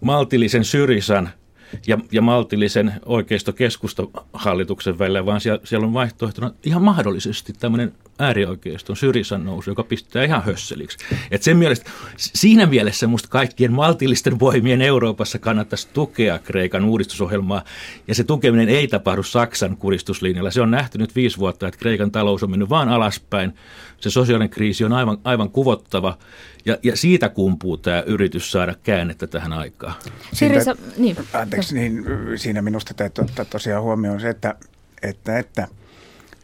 maltillisen 0.00 0.64
Syrisan– 0.64 1.30
ja, 1.86 1.98
ja 2.12 2.22
maltillisen 2.22 2.92
oikeisto-keskustahallituksen 3.04 4.98
välillä, 4.98 5.26
vaan 5.26 5.40
siellä, 5.40 5.60
siellä 5.64 5.86
on 5.86 5.94
vaihtoehtona 5.94 6.50
ihan 6.64 6.82
mahdollisesti 6.82 7.52
tämmöinen 7.52 7.92
äärioikeiston 8.18 8.96
syrisan 8.96 9.44
nousu, 9.44 9.70
joka 9.70 9.82
pistää 9.82 10.24
ihan 10.24 10.42
hösseliksi. 10.44 10.98
Et 11.30 11.42
sen 11.42 11.56
mielestä, 11.56 11.90
siinä 12.16 12.66
mielessä 12.66 13.06
musta 13.06 13.28
kaikkien 13.28 13.72
maltillisten 13.72 14.40
voimien 14.40 14.82
Euroopassa 14.82 15.38
kannattaisi 15.38 15.88
tukea 15.92 16.38
Kreikan 16.38 16.84
uudistusohjelmaa, 16.84 17.64
ja 18.08 18.14
se 18.14 18.24
tukeminen 18.24 18.68
ei 18.68 18.88
tapahdu 18.88 19.22
Saksan 19.22 19.76
kuristuslinjalla. 19.76 20.50
Se 20.50 20.60
on 20.60 20.70
nähty 20.70 20.98
nyt 20.98 21.16
viisi 21.16 21.38
vuotta, 21.38 21.68
että 21.68 21.78
Kreikan 21.78 22.10
talous 22.10 22.42
on 22.42 22.50
mennyt 22.50 22.68
vaan 22.68 22.88
alaspäin. 22.88 23.54
Se 24.00 24.10
sosiaalinen 24.10 24.50
kriisi 24.50 24.84
on 24.84 24.92
aivan, 24.92 25.18
aivan 25.24 25.50
kuvottava, 25.50 26.18
ja, 26.64 26.78
ja 26.82 26.96
siitä 26.96 27.28
kumpuu 27.28 27.76
tämä 27.76 28.00
yritys 28.00 28.52
saada 28.52 28.74
käännettä 28.82 29.26
tähän 29.26 29.52
aikaan. 29.52 29.94
Sirisa, 30.32 30.76
niin. 30.96 31.16
Anteeksi, 31.32 31.74
niin 31.74 32.04
siinä 32.36 32.62
minusta 32.62 32.94
täytyy 32.94 33.24
ottaa 33.24 33.44
tosiaan 33.44 33.82
huomioon 33.82 34.20
se, 34.20 34.28
että, 34.28 34.54
että, 35.02 35.38
että 35.38 35.68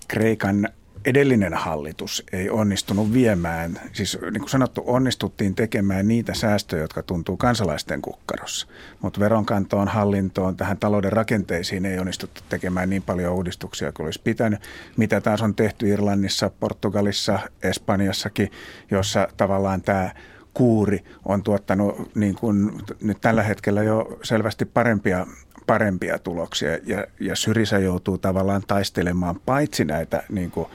Kreikan 0.08 0.68
edellinen 1.04 1.54
hallitus 1.54 2.25
ei 2.32 2.50
onnistunut 2.50 3.12
viemään, 3.12 3.80
siis 3.92 4.18
niin 4.21 4.40
kuin 4.40 4.50
sanottu, 4.50 4.82
onnistuttiin 4.87 5.54
tekemään 5.54 6.09
niitä 6.09 6.35
säästöjä, 6.35 6.82
jotka 6.82 7.02
tuntuu 7.02 7.37
kansalaisten 7.37 8.02
kukkarossa. 8.02 8.66
Mutta 9.00 9.21
veronkantoon, 9.21 9.88
hallintoon, 9.88 10.56
tähän 10.56 10.78
talouden 10.78 11.12
rakenteisiin 11.12 11.87
ei 11.87 11.99
onnistuttu 11.99 12.40
tekemään 12.49 12.90
niin 12.90 13.02
paljon 13.02 13.35
uudistuksia 13.35 13.92
kuin 13.92 14.04
olisi 14.04 14.21
pitänyt. 14.25 14.61
Mitä 14.97 15.21
taas 15.21 15.42
on 15.42 15.54
tehty 15.54 15.88
Irlannissa, 15.88 16.50
Portugalissa, 16.61 17.38
Espanjassakin, 17.62 18.50
jossa 18.90 19.28
tavallaan 19.37 19.82
tämä 19.82 20.11
kuuri 20.54 21.04
on 21.25 21.42
tuottanut 21.42 22.14
niin 22.14 22.35
kuin 22.35 22.71
nyt 23.02 23.21
tällä 23.21 23.42
hetkellä 23.42 23.82
jo 23.82 24.18
selvästi 24.23 24.64
parempia 24.64 25.26
parempia 25.66 26.19
tuloksia. 26.19 26.78
Ja, 26.87 27.07
ja 27.21 27.37
Syrisä 27.37 27.78
joutuu 27.78 28.19
tavallaan 28.19 28.62
taistelemaan 28.66 29.40
paitsi 29.47 29.85
näitä 29.85 30.23
niin 30.28 30.50
kuin 30.50 30.66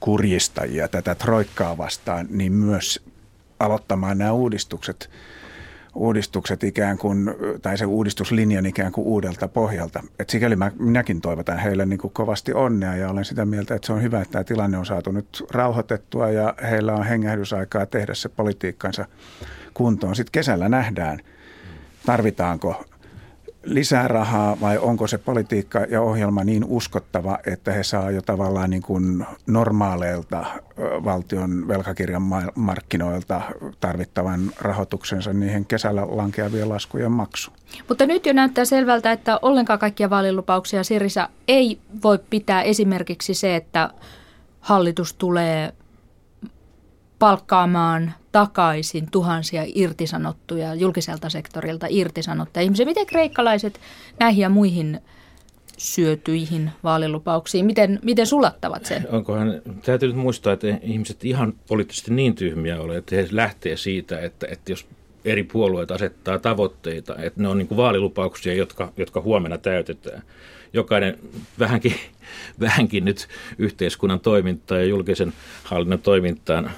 kurjistajia, 0.00 0.88
tätä 0.88 1.14
troikkaa 1.14 1.78
vastaan, 1.78 2.26
niin 2.30 2.52
myös 2.52 3.04
aloittamaan 3.60 4.18
nämä 4.18 4.32
uudistukset, 4.32 5.10
uudistukset 5.94 6.64
ikään 6.64 6.98
kuin, 6.98 7.30
tai 7.62 7.78
se 7.78 7.84
uudistuslinjan 7.86 8.66
ikään 8.66 8.92
kuin 8.92 9.06
uudelta 9.06 9.48
pohjalta. 9.48 10.02
Et 10.18 10.30
sikäli 10.30 10.56
mä, 10.56 10.72
minäkin 10.78 11.20
toivotan 11.20 11.58
heille 11.58 11.86
niin 11.86 11.98
kuin 11.98 12.12
kovasti 12.12 12.52
onnea 12.52 12.96
ja 12.96 13.10
olen 13.10 13.24
sitä 13.24 13.44
mieltä, 13.44 13.74
että 13.74 13.86
se 13.86 13.92
on 13.92 14.02
hyvä, 14.02 14.20
että 14.20 14.32
tämä 14.32 14.44
tilanne 14.44 14.78
on 14.78 14.86
saatu 14.86 15.12
nyt 15.12 15.44
rauhoitettua 15.50 16.30
ja 16.30 16.54
heillä 16.70 16.94
on 16.94 17.06
hengähdysaikaa 17.06 17.86
tehdä 17.86 18.14
se 18.14 18.28
politiikkansa 18.28 19.06
kuntoon. 19.74 20.16
Sitten 20.16 20.32
kesällä 20.32 20.68
nähdään, 20.68 21.18
tarvitaanko 22.06 22.84
lisää 23.64 24.08
rahaa 24.08 24.56
vai 24.60 24.78
onko 24.78 25.06
se 25.06 25.18
politiikka 25.18 25.78
ja 25.78 26.02
ohjelma 26.02 26.44
niin 26.44 26.64
uskottava, 26.64 27.38
että 27.46 27.72
he 27.72 27.82
saa 27.82 28.10
jo 28.10 28.22
tavallaan 28.22 28.70
niin 28.70 28.82
kuin 28.82 29.26
normaaleilta 29.46 30.46
valtion 31.04 31.68
velkakirjan 31.68 32.22
markkinoilta 32.54 33.40
tarvittavan 33.80 34.40
rahoituksensa 34.60 35.32
niihin 35.32 35.66
kesällä 35.66 36.06
lankeavien 36.06 36.68
laskujen 36.68 37.12
maksu. 37.12 37.50
Mutta 37.88 38.06
nyt 38.06 38.26
jo 38.26 38.32
näyttää 38.32 38.64
selvältä, 38.64 39.12
että 39.12 39.38
ollenkaan 39.42 39.78
kaikkia 39.78 40.10
vaalilupauksia 40.10 40.84
Sirisa 40.84 41.28
ei 41.48 41.78
voi 42.02 42.18
pitää 42.30 42.62
esimerkiksi 42.62 43.34
se, 43.34 43.56
että 43.56 43.90
hallitus 44.60 45.14
tulee 45.14 45.72
palkkaamaan 47.22 48.12
takaisin 48.32 49.10
tuhansia 49.10 49.62
irtisanottuja 49.74 50.74
julkiselta 50.74 51.30
sektorilta 51.30 51.86
irtisanottuja 51.90 52.62
ihmisiä. 52.62 52.86
Miten 52.86 53.06
kreikkalaiset 53.06 53.80
näihin 54.20 54.42
ja 54.42 54.48
muihin 54.48 55.00
syötyihin 55.78 56.70
vaalilupauksiin, 56.84 57.66
miten, 57.66 57.98
miten 58.02 58.26
sulattavat 58.26 58.86
sen? 58.86 59.06
Onkohan, 59.10 59.62
täytyy 59.84 60.08
nyt 60.08 60.16
muistaa, 60.16 60.52
että 60.52 60.66
ihmiset 60.82 61.24
ihan 61.24 61.54
poliittisesti 61.68 62.14
niin 62.14 62.34
tyhmiä 62.34 62.80
ole, 62.80 62.96
että 62.96 63.16
he 63.16 63.28
lähtee 63.30 63.76
siitä, 63.76 64.20
että, 64.20 64.46
että 64.50 64.72
jos 64.72 64.86
eri 65.24 65.42
puolueet 65.42 65.90
asettaa 65.90 66.38
tavoitteita, 66.38 67.16
että 67.18 67.42
ne 67.42 67.48
on 67.48 67.58
niin 67.58 67.68
kuin 67.68 67.78
vaalilupauksia, 67.78 68.54
jotka, 68.54 68.92
jotka 68.96 69.20
huomenna 69.20 69.58
täytetään. 69.58 70.22
Jokainen 70.72 71.18
vähänkin, 71.58 71.94
vähänkin 72.60 73.04
nyt 73.04 73.28
yhteiskunnan 73.58 74.20
toimintaa 74.20 74.78
ja 74.78 74.84
julkisen 74.84 75.32
hallinnon 75.64 75.98
toimintaan 75.98 76.70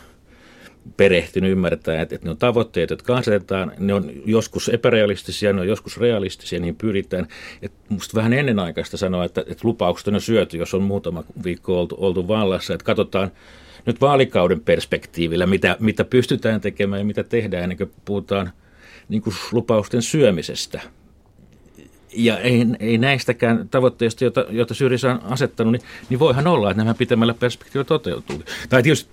perehtynyt 0.97 1.51
ymmärtää, 1.51 2.03
että, 2.03 2.15
että 2.15 2.27
ne 2.27 2.31
on 2.31 2.37
tavoitteet, 2.37 2.91
jotka 2.91 3.17
asetetaan, 3.17 3.73
ne 3.79 3.95
on 3.95 4.11
joskus 4.27 4.69
epärealistisia, 4.69 5.53
ne 5.53 5.61
on 5.61 5.69
joskus 5.69 5.99
realistisia, 5.99 6.61
niin 6.61 6.77
pyritään. 6.77 7.27
Musta 7.89 8.17
vähän 8.17 8.33
ennenaikaista 8.33 8.97
sanoa, 8.97 9.25
että, 9.25 9.41
että 9.41 9.69
lupaukset 9.69 10.09
on 10.09 10.21
syöty, 10.21 10.57
jos 10.57 10.75
on 10.75 10.83
muutama 10.83 11.25
viikko 11.45 11.81
oltu, 11.81 11.97
oltu 11.99 12.29
vallassa, 12.29 12.75
että 12.75 12.85
katsotaan 12.85 13.31
nyt 13.87 14.01
vaalikauden 14.01 14.61
perspektiivillä, 14.61 15.47
mitä, 15.47 15.77
mitä 15.81 16.05
pystytään 16.05 16.61
tekemään 16.61 17.01
ja 17.01 17.05
mitä 17.05 17.25
tehdään 17.25 17.63
ennen 17.63 17.79
kuin 17.79 17.91
puhutaan 18.05 18.53
niin 19.09 19.23
kuin 19.23 19.37
lupausten 19.53 20.03
syömisestä. 20.03 20.81
Ja 22.17 22.39
ei, 22.39 22.67
ei 22.81 22.99
näistäkään 22.99 23.69
tavoitteista, 23.69 24.25
joita, 24.25 24.47
joita 24.51 24.75
Syriza 24.75 25.13
on 25.13 25.23
asettanut, 25.23 25.73
niin, 25.73 25.83
niin 26.11 26.19
voihan 26.19 26.47
olla, 26.47 26.71
että 26.71 26.83
nämä 26.83 26.95
pitemmällä 26.95 27.35
perspektiivillä 27.35 27.85
toteutuu. 27.85 28.43
Tai 28.69 28.83
tietysti 28.83 29.11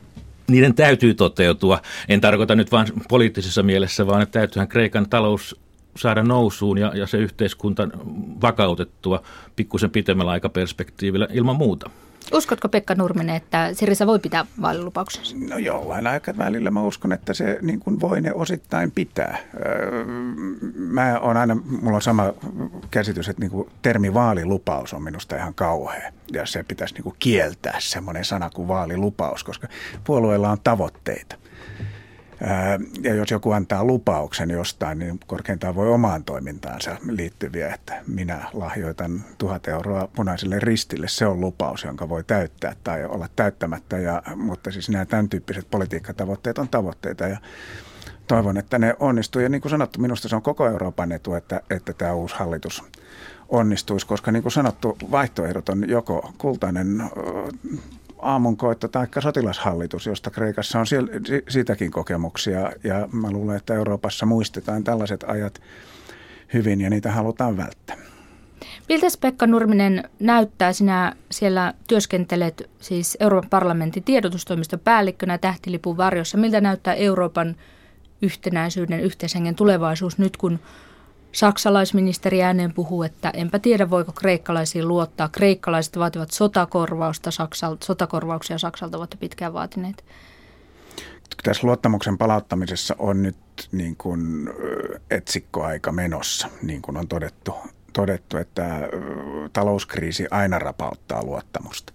niiden 0.52 0.76
täytyy 0.76 1.14
toteutua. 1.14 1.82
En 2.10 2.22
tarkoita 2.22 2.56
nyt 2.56 2.72
vain 2.72 2.88
poliittisessa 3.10 3.64
mielessä, 3.64 4.08
vaan 4.08 4.22
että 4.22 4.40
täytyyhän 4.40 4.68
Kreikan 4.68 5.10
talous 5.10 5.60
saada 5.98 6.24
nousuun 6.24 6.78
ja, 6.78 6.92
ja 6.96 7.08
se 7.08 7.18
yhteiskunta 7.18 7.88
vakautettua 8.42 9.24
pikkusen 9.56 9.90
pitemmällä 9.90 10.32
aikaperspektiivillä 10.32 11.28
ilman 11.34 11.56
muuta. 11.56 11.90
Uskotko 12.34 12.70
Pekka 12.70 12.96
Nurminen, 12.96 13.36
että 13.36 13.70
Sirisa 13.74 14.08
voi 14.08 14.20
pitää 14.20 14.46
vaalilupauksensa? 14.62 15.36
No 15.50 15.58
jollain 15.58 16.08
aikavälillä 16.08 16.72
mä 16.72 16.84
uskon, 16.84 17.12
että 17.12 17.34
se 17.34 17.60
niin 17.62 17.80
kuin 17.80 18.02
voi 18.02 18.22
ne 18.22 18.34
osittain 18.34 18.92
pitää. 18.92 19.38
Mä 20.76 21.20
on 21.20 21.38
aina, 21.38 21.56
mulla 21.56 21.96
on 21.96 22.02
sama 22.02 22.34
käsitys, 22.92 23.30
että 23.30 23.40
niin 23.40 23.52
kuin 23.52 23.70
termi 23.82 24.14
vaalilupaus 24.14 24.94
on 24.94 25.04
minusta 25.04 25.36
ihan 25.36 25.54
kauhea. 25.54 26.12
Ja 26.34 26.46
se 26.46 26.64
pitäisi 26.64 26.94
niin 26.94 27.04
kuin 27.04 27.16
kieltää 27.20 27.76
semmoinen 27.80 28.26
sana 28.26 28.50
kuin 28.50 28.68
vaalilupaus, 28.68 29.44
koska 29.44 29.68
puolueilla 30.04 30.50
on 30.50 30.58
tavoitteita. 30.64 31.36
Ja 33.04 33.14
jos 33.14 33.32
joku 33.32 33.52
antaa 33.52 33.84
lupauksen 33.84 34.50
jostain, 34.50 35.00
niin 35.00 35.20
korkeintaan 35.28 35.76
voi 35.76 35.90
omaan 35.90 36.24
toimintaansa 36.24 36.98
liittyviä, 37.10 37.74
että 37.74 38.02
minä 38.08 38.46
lahjoitan 38.54 39.24
tuhat 39.38 39.68
euroa 39.68 40.08
punaiselle 40.16 40.60
ristille. 40.60 41.08
Se 41.08 41.26
on 41.26 41.42
lupaus, 41.42 41.84
jonka 41.84 42.10
voi 42.10 42.24
täyttää 42.24 42.76
tai 42.84 43.06
olla 43.06 43.30
täyttämättä. 43.36 43.98
Ja, 43.98 44.24
mutta 44.36 44.72
siis 44.72 44.90
nämä 44.90 45.06
tämän 45.06 45.30
tyyppiset 45.30 45.68
politiikkatavoitteet 45.72 46.58
on 46.58 46.70
tavoitteita 46.70 47.28
ja 47.28 47.38
toivon, 48.28 48.58
että 48.58 48.80
ne 48.80 48.96
onnistuu. 49.00 49.42
Ja 49.42 49.50
niin 49.50 49.62
kuin 49.62 49.70
sanottu, 49.70 50.02
minusta 50.02 50.30
se 50.30 50.36
on 50.36 50.42
koko 50.42 50.68
Euroopan 50.68 51.12
etu, 51.12 51.34
että, 51.34 51.62
että 51.70 51.94
tämä 51.94 52.14
uusi 52.14 52.36
hallitus 52.36 52.84
onnistuisi, 53.50 54.08
koska 54.08 54.32
niin 54.32 54.44
kuin 54.44 54.52
sanottu, 54.52 54.98
vaihtoehdot 55.12 55.70
on 55.70 55.90
joko 55.90 56.34
kultainen 56.38 57.04
aamunkoitto 58.22 58.88
tai 58.88 59.08
sotilashallitus, 59.20 60.06
josta 60.06 60.30
Kreikassa 60.32 60.80
on 60.80 60.86
siitäkin 61.50 61.92
kokemuksia. 61.92 62.72
Ja 62.84 63.10
mä 63.12 63.32
luulen, 63.32 63.58
että 63.58 63.74
Euroopassa 63.74 64.26
muistetaan 64.26 64.84
tällaiset 64.84 65.24
ajat 65.28 65.62
hyvin 66.54 66.82
ja 66.82 66.90
niitä 66.90 67.12
halutaan 67.12 67.58
välttää. 67.58 67.98
Miltä 68.90 69.08
Pekka 69.22 69.48
Nurminen 69.48 70.10
näyttää? 70.20 70.74
Sinä 70.74 71.16
siellä 71.32 71.74
työskentelet 71.88 72.70
siis 72.80 73.18
Euroopan 73.20 73.50
parlamentin 73.50 74.04
tiedotustoimiston 74.04 74.80
päällikkönä 74.80 75.38
tähtilipun 75.38 75.98
varjossa. 75.98 76.38
Miltä 76.38 76.62
näyttää 76.62 76.94
Euroopan 76.94 77.56
yhtenäisyyden, 78.22 79.00
yhteishengen 79.00 79.56
tulevaisuus 79.56 80.18
nyt, 80.18 80.38
kun 80.38 80.60
Saksalaisministeri 81.32 82.44
ääneen 82.44 82.74
puhuu, 82.74 83.04
että 83.04 83.30
enpä 83.30 83.60
tiedä 83.60 83.90
voiko 83.90 84.12
kreikkalaisiin 84.12 84.88
luottaa. 84.88 85.30
Kreikkalaiset 85.30 85.98
vaativat 85.98 86.32
sotakorvausta 86.32 87.32
Saksalta, 87.32 87.86
sotakorvauksia 87.86 88.58
Saksalta 88.58 88.98
ovat 88.98 89.14
jo 89.14 89.18
pitkään 89.18 89.54
vaatineet. 89.54 90.06
Tässä 91.44 91.68
luottamuksen 91.68 92.18
palauttamisessa 92.18 92.96
on 93.00 93.24
nyt 93.24 93.38
niin 93.72 93.96
kuin 93.96 94.50
etsikkoaika 95.12 95.92
menossa, 95.92 96.48
niin 96.62 96.82
kuin 96.82 96.98
on 96.98 97.08
todettu, 97.08 97.54
todettu 97.94 98.38
että 98.38 98.90
talouskriisi 99.54 100.28
aina 100.32 100.60
rapauttaa 100.60 101.24
luottamusta. 101.24 101.94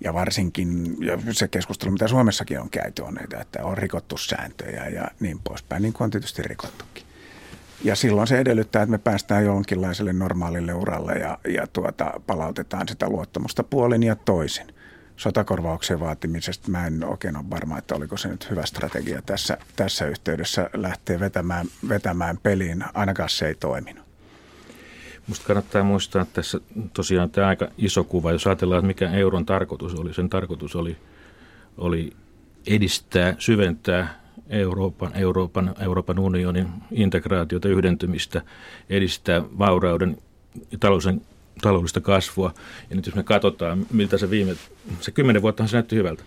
Ja 0.00 0.14
varsinkin 0.14 0.96
ja 1.00 1.18
se 1.30 1.48
keskustelu, 1.48 1.92
mitä 1.92 2.08
Suomessakin 2.08 2.60
on 2.60 2.70
käyty, 2.70 3.02
on, 3.02 3.18
että 3.40 3.64
on 3.64 3.78
rikottu 3.78 4.16
sääntöjä 4.16 4.88
ja 4.88 5.08
niin 5.20 5.38
poispäin, 5.44 5.82
niin 5.82 5.92
kuin 5.92 6.04
on 6.04 6.10
tietysti 6.10 6.42
rikottukin. 6.42 7.03
Ja 7.82 7.96
silloin 7.96 8.26
se 8.26 8.38
edellyttää, 8.38 8.82
että 8.82 8.90
me 8.90 8.98
päästään 8.98 9.44
jonkinlaiselle 9.44 10.12
normaalille 10.12 10.74
uralle 10.74 11.12
ja, 11.12 11.38
ja 11.48 11.66
tuota, 11.66 12.20
palautetaan 12.26 12.88
sitä 12.88 13.08
luottamusta 13.08 13.62
puolin 13.62 14.02
ja 14.02 14.16
toisin. 14.16 14.66
Sotakorvauksen 15.16 16.00
vaatimisesta 16.00 16.70
mä 16.70 16.86
en 16.86 17.04
oikein 17.04 17.36
ole 17.36 17.50
varma, 17.50 17.78
että 17.78 17.94
oliko 17.94 18.16
se 18.16 18.28
nyt 18.28 18.50
hyvä 18.50 18.66
strategia 18.66 19.22
tässä, 19.22 19.58
tässä 19.76 20.06
yhteydessä 20.06 20.70
lähteä 20.74 21.20
vetämään, 21.20 21.66
vetämään 21.88 22.38
peliin. 22.42 22.84
Ainakaan 22.94 23.28
se 23.28 23.46
ei 23.46 23.54
toiminut. 23.54 24.04
Minusta 25.26 25.46
kannattaa 25.46 25.82
muistaa 25.82 26.22
että 26.22 26.34
tässä 26.34 26.60
tosiaan 26.92 27.30
tämä 27.30 27.46
aika 27.46 27.68
iso 27.78 28.04
kuva. 28.04 28.32
Jos 28.32 28.46
ajatellaan, 28.46 28.78
että 28.78 28.86
mikä 28.86 29.10
euron 29.10 29.46
tarkoitus 29.46 29.94
oli, 29.94 30.14
sen 30.14 30.30
tarkoitus 30.30 30.76
oli, 30.76 30.96
oli 31.78 32.12
edistää, 32.66 33.34
syventää 33.38 34.23
Euroopan, 34.48 35.16
Euroopan, 35.16 35.74
Euroopan 35.80 36.18
unionin 36.18 36.68
integraatiota, 36.92 37.68
yhdentymistä, 37.68 38.42
edistää 38.90 39.42
vaurauden 39.58 40.16
ja 40.72 40.78
talousen, 40.78 41.20
taloudellista 41.62 42.00
kasvua. 42.00 42.54
Ja 42.90 42.96
nyt 42.96 43.06
jos 43.06 43.14
me 43.14 43.22
katsotaan, 43.22 43.86
miltä 43.92 44.18
se 44.18 44.30
viime, 44.30 44.56
se 45.00 45.10
kymmenen 45.10 45.42
vuotta 45.42 45.66
se 45.66 45.76
näytti 45.76 45.96
hyvältä. 45.96 46.24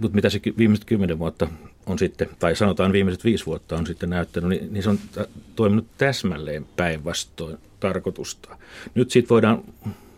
Mutta 0.00 0.14
mitä 0.14 0.30
se 0.30 0.40
viimeiset 0.58 0.84
kymmenen 0.84 1.18
vuotta 1.18 1.48
on 1.86 1.98
sitten, 1.98 2.28
tai 2.38 2.56
sanotaan 2.56 2.92
viimeiset 2.92 3.24
viisi 3.24 3.46
vuotta 3.46 3.76
on 3.76 3.86
sitten 3.86 4.10
näyttänyt, 4.10 4.50
niin, 4.50 4.72
niin 4.72 4.82
se 4.82 4.90
on 4.90 4.98
toiminut 5.56 5.86
täsmälleen 5.98 6.66
päinvastoin 6.76 7.58
tarkoitusta. 7.80 8.58
Nyt 8.94 9.10
siitä 9.10 9.28
voidaan 9.28 9.62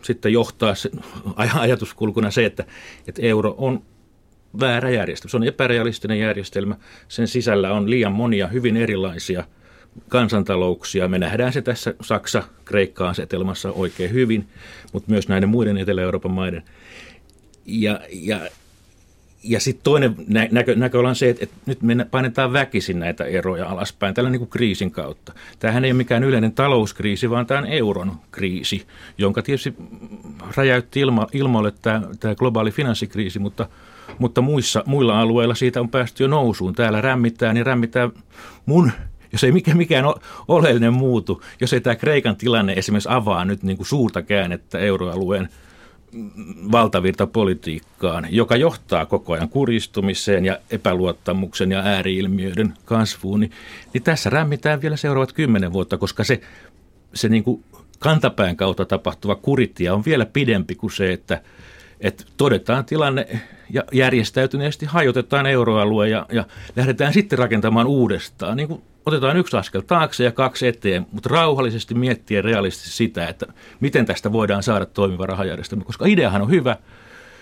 sitten 0.01 0.33
johtaa 0.33 0.73
ajatuskulkuna 1.59 2.31
se, 2.31 2.45
että, 2.45 2.65
että 3.07 3.21
euro 3.21 3.55
on 3.57 3.81
väärä 4.59 4.89
järjestelmä. 4.89 5.31
Se 5.31 5.37
on 5.37 5.43
epärealistinen 5.43 6.19
järjestelmä. 6.19 6.75
Sen 7.07 7.27
sisällä 7.27 7.73
on 7.73 7.89
liian 7.89 8.11
monia 8.11 8.47
hyvin 8.47 8.77
erilaisia 8.77 9.43
kansantalouksia. 10.09 11.07
Me 11.07 11.19
nähdään 11.19 11.53
se 11.53 11.61
tässä 11.61 11.93
Saksa-Kreikka-asetelmassa 12.01 13.71
oikein 13.71 14.13
hyvin, 14.13 14.47
mutta 14.93 15.11
myös 15.11 15.27
näiden 15.27 15.49
muiden 15.49 15.77
Etelä-Euroopan 15.77 16.31
maiden. 16.31 16.63
Ja, 17.65 17.99
ja, 18.11 18.39
ja 19.43 19.59
sitten 19.59 19.83
toinen 19.83 20.15
näkö, 20.51 20.75
näkö 20.75 20.99
on 20.99 21.15
se, 21.15 21.29
että, 21.29 21.43
että 21.43 21.55
nyt 21.65 21.81
me 21.81 22.05
painetaan 22.11 22.53
väkisin 22.53 22.99
näitä 22.99 23.23
eroja 23.23 23.69
alaspäin 23.69 24.13
tällä 24.13 24.29
niin 24.29 24.39
kuin 24.39 24.49
kriisin 24.49 24.91
kautta. 24.91 25.33
Tämähän 25.59 25.85
ei 25.85 25.91
ole 25.91 25.97
mikään 25.97 26.23
yleinen 26.23 26.51
talouskriisi, 26.51 27.29
vaan 27.29 27.45
tämä 27.45 27.59
on 27.59 27.67
euron 27.67 28.11
kriisi, 28.31 28.85
jonka 29.17 29.41
tietysti 29.41 29.73
räjäytti 30.57 30.99
ilma, 30.99 31.27
ilmoille 31.33 31.73
tämä, 31.81 32.01
tämä 32.19 32.35
globaali 32.35 32.71
finanssikriisi, 32.71 33.39
mutta– 33.39 33.69
mutta 34.19 34.41
muissa, 34.41 34.83
muilla 34.85 35.19
alueilla 35.19 35.55
siitä 35.55 35.81
on 35.81 35.89
päästy 35.89 36.23
jo 36.23 36.27
nousuun. 36.27 36.73
Täällä 36.73 37.01
rämmittää, 37.01 37.53
niin 37.53 37.65
rämmittää 37.65 38.09
mun 38.65 38.91
jos 39.31 39.43
ei 39.43 39.51
mikään, 39.51 39.77
mikään 39.77 40.05
oleellinen 40.47 40.93
muutu, 40.93 41.41
jos 41.61 41.73
ei 41.73 41.81
tämä 41.81 41.95
Kreikan 41.95 42.35
tilanne 42.35 42.73
esimerkiksi 42.73 43.09
avaa 43.11 43.45
nyt 43.45 43.63
niin 43.63 43.77
kuin 43.77 43.87
suurta 43.87 44.21
käännettä 44.21 44.79
euroalueen 44.79 45.49
valtavirtapolitiikkaan, 46.71 48.27
joka 48.29 48.55
johtaa 48.55 49.05
koko 49.05 49.33
ajan 49.33 49.49
kuristumiseen 49.49 50.45
ja 50.45 50.57
epäluottamuksen 50.71 51.71
ja 51.71 51.79
ääriilmiöiden 51.79 52.73
kasvuun, 52.85 53.39
niin, 53.39 53.51
niin 53.93 54.03
tässä 54.03 54.29
rämmitään 54.29 54.81
vielä 54.81 54.97
seuraavat 54.97 55.33
kymmenen 55.33 55.73
vuotta, 55.73 55.97
koska 55.97 56.23
se, 56.23 56.41
se 57.13 57.29
niin 57.29 57.43
kuin 57.43 57.63
kantapään 57.99 58.55
kautta 58.55 58.85
tapahtuva 58.85 59.35
kuritia 59.35 59.93
on 59.93 60.05
vielä 60.05 60.25
pidempi 60.25 60.75
kuin 60.75 60.91
se, 60.91 61.13
että, 61.13 61.41
että 62.01 62.23
todetaan 62.37 62.85
tilanne 62.85 63.27
ja 63.69 63.83
järjestäytyneesti 63.91 64.85
hajotetaan 64.85 65.45
euroalue 65.45 66.09
ja, 66.09 66.25
ja 66.31 66.45
lähdetään 66.75 67.13
sitten 67.13 67.39
rakentamaan 67.39 67.87
uudestaan. 67.87 68.57
Niin 68.57 68.67
kuin 68.67 68.81
otetaan 69.05 69.37
yksi 69.37 69.57
askel 69.57 69.81
taakse 69.81 70.23
ja 70.23 70.31
kaksi 70.31 70.67
eteen, 70.67 71.05
mutta 71.11 71.29
rauhallisesti 71.29 71.93
miettiä 71.93 72.41
realistisesti 72.41 72.95
sitä, 72.95 73.27
että 73.27 73.45
miten 73.79 74.05
tästä 74.05 74.31
voidaan 74.31 74.63
saada 74.63 74.85
toimiva 74.85 75.25
rahajärjestelmä, 75.25 75.83
koska 75.83 76.05
ideahan 76.05 76.41
on 76.41 76.49
hyvä. 76.49 76.77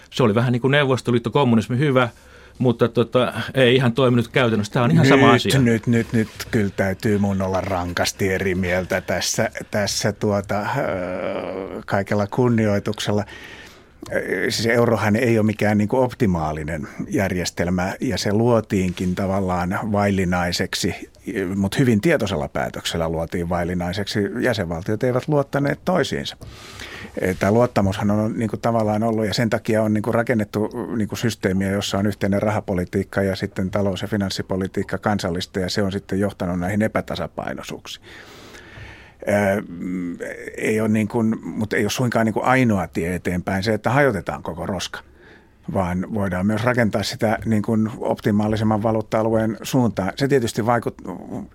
Se 0.10 0.24
oli 0.24 0.36
vähän 0.36 0.52
niin 0.52 0.62
kuin 0.62 0.72
Neuvostoliitto, 0.72 1.32
kommunismi 1.32 1.78
hyvä, 1.78 2.10
mutta 2.58 2.88
tota, 2.88 3.34
ei 3.54 3.76
ihan 3.76 3.94
toiminut 3.94 4.28
käytännössä. 4.28 4.74
Tämä 4.74 4.86
on 4.86 4.92
ihan 4.92 5.04
nyt, 5.04 5.10
sama 5.10 5.32
asia. 5.32 5.60
Nyt, 5.60 5.88
nyt, 5.88 6.14
nyt 6.14 6.28
kyllä 6.52 6.72
täytyy 6.76 7.18
mun 7.18 7.42
olla 7.42 7.62
rankasti 7.62 8.30
eri 8.34 8.56
mieltä 8.56 9.02
tässä, 9.02 9.50
tässä 9.72 10.12
tuota, 10.12 10.68
kaikella 11.86 12.28
kunnioituksella 12.28 13.24
siis 14.50 14.66
eurohan 14.66 15.16
ei 15.16 15.40
ole 15.40 15.46
mikään 15.46 15.78
niin 15.78 15.88
kuin 15.88 16.04
optimaalinen 16.04 16.88
järjestelmä 17.10 17.94
ja 18.02 18.18
se 18.18 18.34
luotiinkin 18.34 19.16
tavallaan 19.16 19.80
vaillinaiseksi, 19.92 21.10
mutta 21.56 21.78
hyvin 21.80 22.02
tietoisella 22.02 22.48
päätöksellä 22.48 23.10
luotiin 23.10 23.50
vaillinaiseksi. 23.50 24.20
Jäsenvaltiot 24.40 25.04
eivät 25.04 25.28
luottaneet 25.28 25.80
toisiinsa. 25.86 26.38
Tämä 27.40 27.52
luottamushan 27.52 28.12
on 28.12 28.40
niin 28.40 28.50
kuin 28.50 28.62
tavallaan 28.62 29.04
ollut 29.04 29.26
ja 29.26 29.34
sen 29.34 29.50
takia 29.50 29.84
on 29.84 29.94
niin 29.94 30.02
kuin 30.02 30.14
rakennettu 30.14 30.70
niin 30.96 31.08
kuin 31.08 31.20
systeemiä, 31.20 31.72
jossa 31.72 31.98
on 31.98 32.06
yhteinen 32.06 32.42
rahapolitiikka 32.42 33.22
ja 33.22 33.36
sitten 33.36 33.72
talous- 33.72 34.02
ja 34.02 34.08
finanssipolitiikka 34.08 34.98
kansallista 34.98 35.60
ja 35.60 35.70
se 35.70 35.82
on 35.82 35.92
sitten 35.92 36.20
johtanut 36.20 36.60
näihin 36.60 36.82
epätasapainoisuuksiin 36.82 38.06
ei 40.58 40.82
ole 40.82 40.90
niin 40.90 41.08
kuin, 41.08 41.36
mutta 41.44 41.76
ei 41.76 41.84
ole 41.84 41.90
suinkaan 41.90 42.26
niin 42.26 42.34
kuin 42.34 42.46
ainoa 42.46 42.88
tie 42.88 43.16
eteenpäin 43.16 43.64
se, 43.64 43.74
että 43.74 43.90
hajotetaan 43.90 44.44
koko 44.44 44.66
roska, 44.66 45.00
vaan 45.74 46.06
voidaan 46.14 46.46
myös 46.46 46.64
rakentaa 46.64 47.04
sitä 47.04 47.40
niin 47.46 47.64
kuin 47.64 47.92
optimaalisemman 48.00 48.84
valuutta-alueen 48.84 49.58
suuntaan. 49.62 50.14
Se 50.16 50.28
tietysti 50.28 50.66
vaikut, 50.66 50.96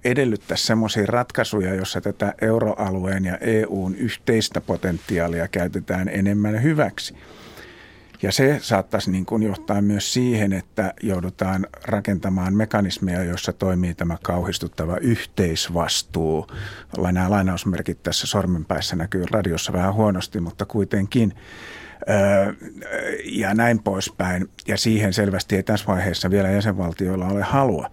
edellyttäisi 0.04 0.66
sellaisia 0.66 1.06
ratkaisuja, 1.06 1.74
jossa 1.74 2.00
tätä 2.00 2.34
euroalueen 2.42 3.24
ja 3.24 3.36
EUn 3.36 3.94
yhteistä 3.94 4.60
potentiaalia 4.60 5.48
käytetään 5.48 6.08
enemmän 6.08 6.62
hyväksi– 6.62 7.14
ja 8.22 8.32
se 8.32 8.58
saattaisi 8.62 9.10
niin 9.10 9.26
kuin 9.26 9.42
johtaa 9.42 9.82
myös 9.82 10.12
siihen, 10.12 10.52
että 10.52 10.94
joudutaan 11.02 11.66
rakentamaan 11.84 12.54
mekanismeja, 12.54 13.24
joissa 13.24 13.52
toimii 13.52 13.94
tämä 13.94 14.16
kauhistuttava 14.22 14.96
yhteisvastuu. 14.96 16.46
Nämä 17.12 17.30
lainausmerkit 17.30 18.02
tässä 18.02 18.26
sormenpäissä 18.26 18.96
näkyy 18.96 19.24
radiossa 19.30 19.72
vähän 19.72 19.94
huonosti, 19.94 20.40
mutta 20.40 20.64
kuitenkin 20.64 21.34
ja 23.24 23.54
näin 23.54 23.82
poispäin. 23.82 24.50
Ja 24.68 24.76
siihen 24.76 25.12
selvästi 25.12 25.56
ei 25.56 25.62
tässä 25.62 25.86
vaiheessa 25.86 26.30
vielä 26.30 26.50
jäsenvaltioilla 26.50 27.26
ole 27.26 27.42
halua. 27.42 27.90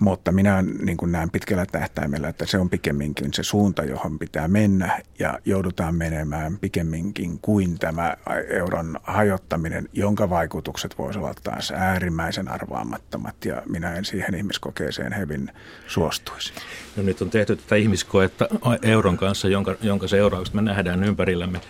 Mutta 0.00 0.32
minä 0.32 0.62
niin 0.62 0.96
kuin 0.96 1.12
näen 1.12 1.30
pitkällä 1.30 1.66
tähtäimellä, 1.66 2.28
että 2.28 2.46
se 2.46 2.58
on 2.58 2.70
pikemminkin 2.70 3.34
se 3.34 3.42
suunta, 3.42 3.84
johon 3.84 4.18
pitää 4.18 4.48
mennä 4.48 5.00
ja 5.18 5.38
joudutaan 5.44 5.94
menemään 5.94 6.58
pikemminkin 6.58 7.38
kuin 7.42 7.78
tämä 7.78 8.16
euron 8.48 9.00
hajottaminen, 9.02 9.88
jonka 9.92 10.30
vaikutukset 10.30 10.98
voisivat 10.98 11.24
olla 11.24 11.34
taas 11.42 11.72
äärimmäisen 11.76 12.48
arvaamattomat 12.48 13.44
ja 13.44 13.62
minä 13.66 13.94
en 13.94 14.04
siihen 14.04 14.34
ihmiskokeeseen 14.34 15.18
hyvin 15.18 15.50
suostuisi. 15.86 16.52
No 16.96 17.02
nyt 17.02 17.22
on 17.22 17.30
tehty 17.30 17.56
tätä 17.56 17.76
ihmiskoetta 17.76 18.48
euron 18.82 19.16
kanssa, 19.16 19.48
jonka, 19.48 19.76
jonka 19.82 20.08
seuraukset 20.08 20.54
me 20.54 20.62
nähdään 20.62 21.04
ympärillämme. 21.04 21.60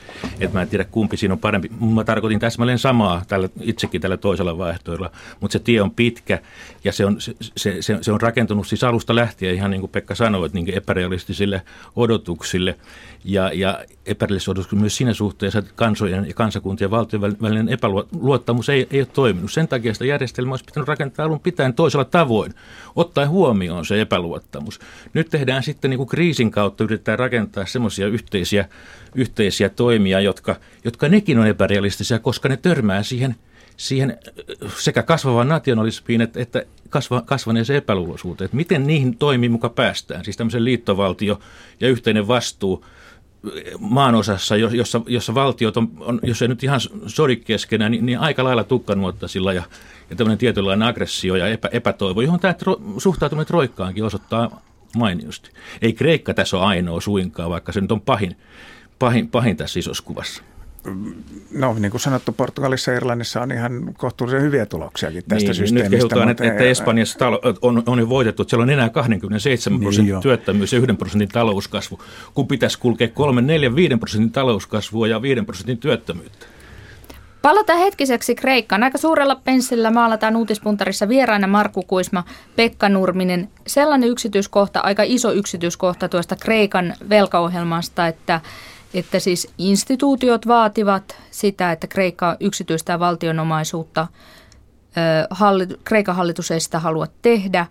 Et 0.41 0.53
mä 0.53 0.63
en 0.63 0.69
tiedä 0.69 0.85
kumpi 0.85 1.17
siinä 1.17 1.33
on 1.33 1.39
parempi. 1.39 1.71
Mä 1.95 2.05
tarkoitin 2.05 2.41
täsmälleen 2.41 2.79
samaa 2.79 3.23
tällä, 3.29 3.49
itsekin 3.61 4.01
tällä 4.01 4.17
toisella 4.17 4.59
vaihtoehdolla, 4.59 5.11
mutta 5.41 5.53
se 5.53 5.59
tie 5.59 5.83
on 5.83 5.91
pitkä 5.91 6.39
ja 6.85 6.93
se 6.93 7.07
on, 7.07 7.21
se, 7.21 7.35
se, 7.57 7.83
se, 7.83 7.99
se 8.05 8.13
on 8.13 8.21
rakentunut 8.21 8.67
siis 8.67 8.85
alusta 8.85 9.15
lähtien 9.15 9.55
ihan 9.55 9.71
niin 9.71 9.81
kuin 9.81 9.91
Pekka 9.91 10.15
sanoi, 10.15 10.47
että 10.47 10.59
niin 10.59 10.75
epärealistisille 10.75 11.63
odotuksille 11.97 12.77
ja, 13.25 13.51
ja 13.55 13.85
epärealistisille 14.07 14.53
odotuksille 14.53 14.81
myös 14.81 14.97
siinä 14.97 15.15
suhteessa, 15.15 15.59
että 15.59 15.71
kansojen 15.75 16.27
ja 16.29 16.35
kansakuntien 16.35 16.87
ja 16.87 16.91
valtion 16.91 17.23
välinen 17.23 17.69
epäluottamus 17.69 18.69
ei, 18.69 18.87
ei 18.91 19.01
ole 19.01 19.09
toiminut. 19.13 19.53
Sen 19.53 19.69
takia 19.69 19.93
sitä 19.93 20.05
järjestelmää 20.05 20.53
olisi 20.53 20.65
pitänyt 20.65 20.89
rakentaa 20.89 21.27
alun 21.27 21.41
pitäen 21.41 21.75
toisella 21.75 22.05
tavoin, 22.05 22.55
ottaen 22.97 23.29
huomioon 23.29 23.87
se 23.87 24.01
epäluottamus. 24.01 24.81
Nyt 25.15 25.31
tehdään 25.31 25.63
sitten 25.63 25.91
niin 25.91 25.99
kuin 25.99 26.09
kriisin 26.09 26.51
kautta, 26.51 26.85
yritetään 26.85 27.19
rakentaa 27.19 27.67
semmoisia 27.67 28.07
yhteisiä, 28.07 28.69
yhteisiä 29.15 29.69
toimia, 29.69 30.21
jotka, 30.21 30.57
jotka 30.85 31.09
nekin 31.09 31.39
on 31.39 31.47
epärealistisia, 31.47 32.19
koska 32.19 32.49
ne 32.49 32.57
törmää 32.57 33.03
siihen– 33.03 33.37
siihen 33.77 34.19
sekä 34.79 35.03
kasvavaan 35.03 35.49
nationalismiin 35.49 36.21
että, 36.21 36.41
että 36.41 36.65
kasva, 36.91 37.23
kasvaneeseen 37.23 37.77
epäluuloisuuteen. 37.77 38.47
Että 38.47 38.57
miten 38.57 38.87
niihin 38.87 39.17
toimii 39.17 39.49
muka 39.49 39.69
päästään? 39.69 40.25
Siis 40.25 40.37
tämmöisen 40.37 40.65
liittovaltio 40.65 41.41
ja 41.81 41.89
yhteinen 41.89 42.29
vastuu 42.29 42.85
maanosassa, 43.79 44.57
jossa, 44.57 45.01
jossa 45.07 45.35
valtiot 45.35 45.77
on, 45.77 45.91
on, 46.01 46.21
jos 46.23 46.43
ei 46.43 46.49
nyt 46.49 46.65
ihan 46.65 46.81
sodi 47.07 47.37
keskenään, 47.37 47.93
niin, 47.93 48.07
niin 48.07 48.19
aika 48.19 48.45
lailla 48.45 48.65
tukkanuottasilla 48.65 49.53
ja, 49.53 49.63
ja 50.11 50.17
tämmöinen 50.17 50.39
tietynlainen 50.39 50.89
aggressio 50.89 51.37
ja 51.37 51.49
epä, 51.49 51.69
epätoivo, 51.73 52.21
johon 52.21 52.41
tämä 52.41 52.55
tro, 52.55 52.81
suhtautuminen 52.99 53.47
troikkaankin 53.47 54.05
osoittaa 54.05 54.63
mainiosti. 54.97 55.51
Ei 55.83 55.93
Kreikka 55.93 56.35
tässä 56.35 56.57
ole 56.57 56.67
ainoa 56.67 57.01
suinkaan, 57.01 57.51
vaikka 57.51 57.73
se 57.73 57.81
nyt 57.81 57.93
on 57.93 58.01
pahin, 58.01 58.37
pahin, 58.99 59.29
pahin 59.29 59.57
tässä 59.57 59.79
isossa 59.79 60.05
kuvassa 60.05 60.43
no 61.55 61.75
niin 61.75 61.91
kuin 61.91 62.01
sanottu, 62.01 62.33
Portugalissa 62.33 62.91
ja 62.91 62.97
Irlannissa 62.97 63.43
on 63.43 63.53
ihan 63.53 63.95
kohtuullisen 63.99 64.43
hyviä 64.43 64.67
tuloksiakin 64.67 65.23
tästä 65.29 65.49
niin, 65.49 65.55
systeemistä. 65.55 65.97
Nyt 65.97 65.99
kehutaan, 65.99 66.29
että, 66.29 66.45
että 66.45 66.65
Espanjassa 66.65 67.19
talo, 67.19 67.41
on, 67.63 67.83
on 67.87 67.99
jo 67.99 68.09
voitettu, 68.09 68.43
että 68.43 68.51
siellä 68.51 68.63
on 68.63 68.71
enää 68.71 68.89
27 68.89 69.81
niin 69.81 69.85
prosentin 69.85 70.21
työttömyys 70.21 70.73
ja 70.73 70.79
1 70.79 70.97
prosentin 70.97 71.29
talouskasvu, 71.29 72.01
kun 72.35 72.49
pitäisi 72.49 72.79
kulkea 72.79 73.09
3, 73.09 73.43
4, 73.43 73.77
5 73.77 73.97
prosentin 73.97 74.33
talouskasvua 74.33 75.07
ja 75.07 75.23
5 75.23 75.43
prosentin 75.43 75.79
työttömyyttä. 75.79 76.47
Palataan 77.45 77.79
hetkiseksi 77.79 78.35
Kreikkaan. 78.35 78.83
Aika 78.83 78.99
suurella 78.99 79.37
penssillä 79.45 79.91
maalataan 79.91 80.37
uutispuntarissa 80.37 81.09
vieraana 81.09 81.47
Markku 81.47 81.83
Kuisma, 81.83 82.25
Pekka 82.57 82.89
Nurminen. 82.89 83.49
Sellainen 83.67 84.09
yksityiskohta, 84.09 84.81
aika 84.81 85.03
iso 85.07 85.33
yksityiskohta 85.33 86.09
tuosta 86.09 86.37
Kreikan 86.37 86.95
velkaohjelmasta, 87.09 88.07
että 88.07 88.41
että 88.95 89.19
siis 89.19 89.49
instituutiot 89.59 90.47
vaativat 90.47 91.17
sitä, 91.31 91.73
että 91.73 91.87
Kreikka 91.87 92.37
yksityistää 92.41 92.99
valtionomaisuutta. 92.99 94.07
Hallit- 95.31 95.79
Kreikan 95.85 96.17
hallitus 96.17 96.51
ei 96.51 96.61
sitä 96.61 96.79
halua 96.79 97.07
tehdä, 97.23 97.67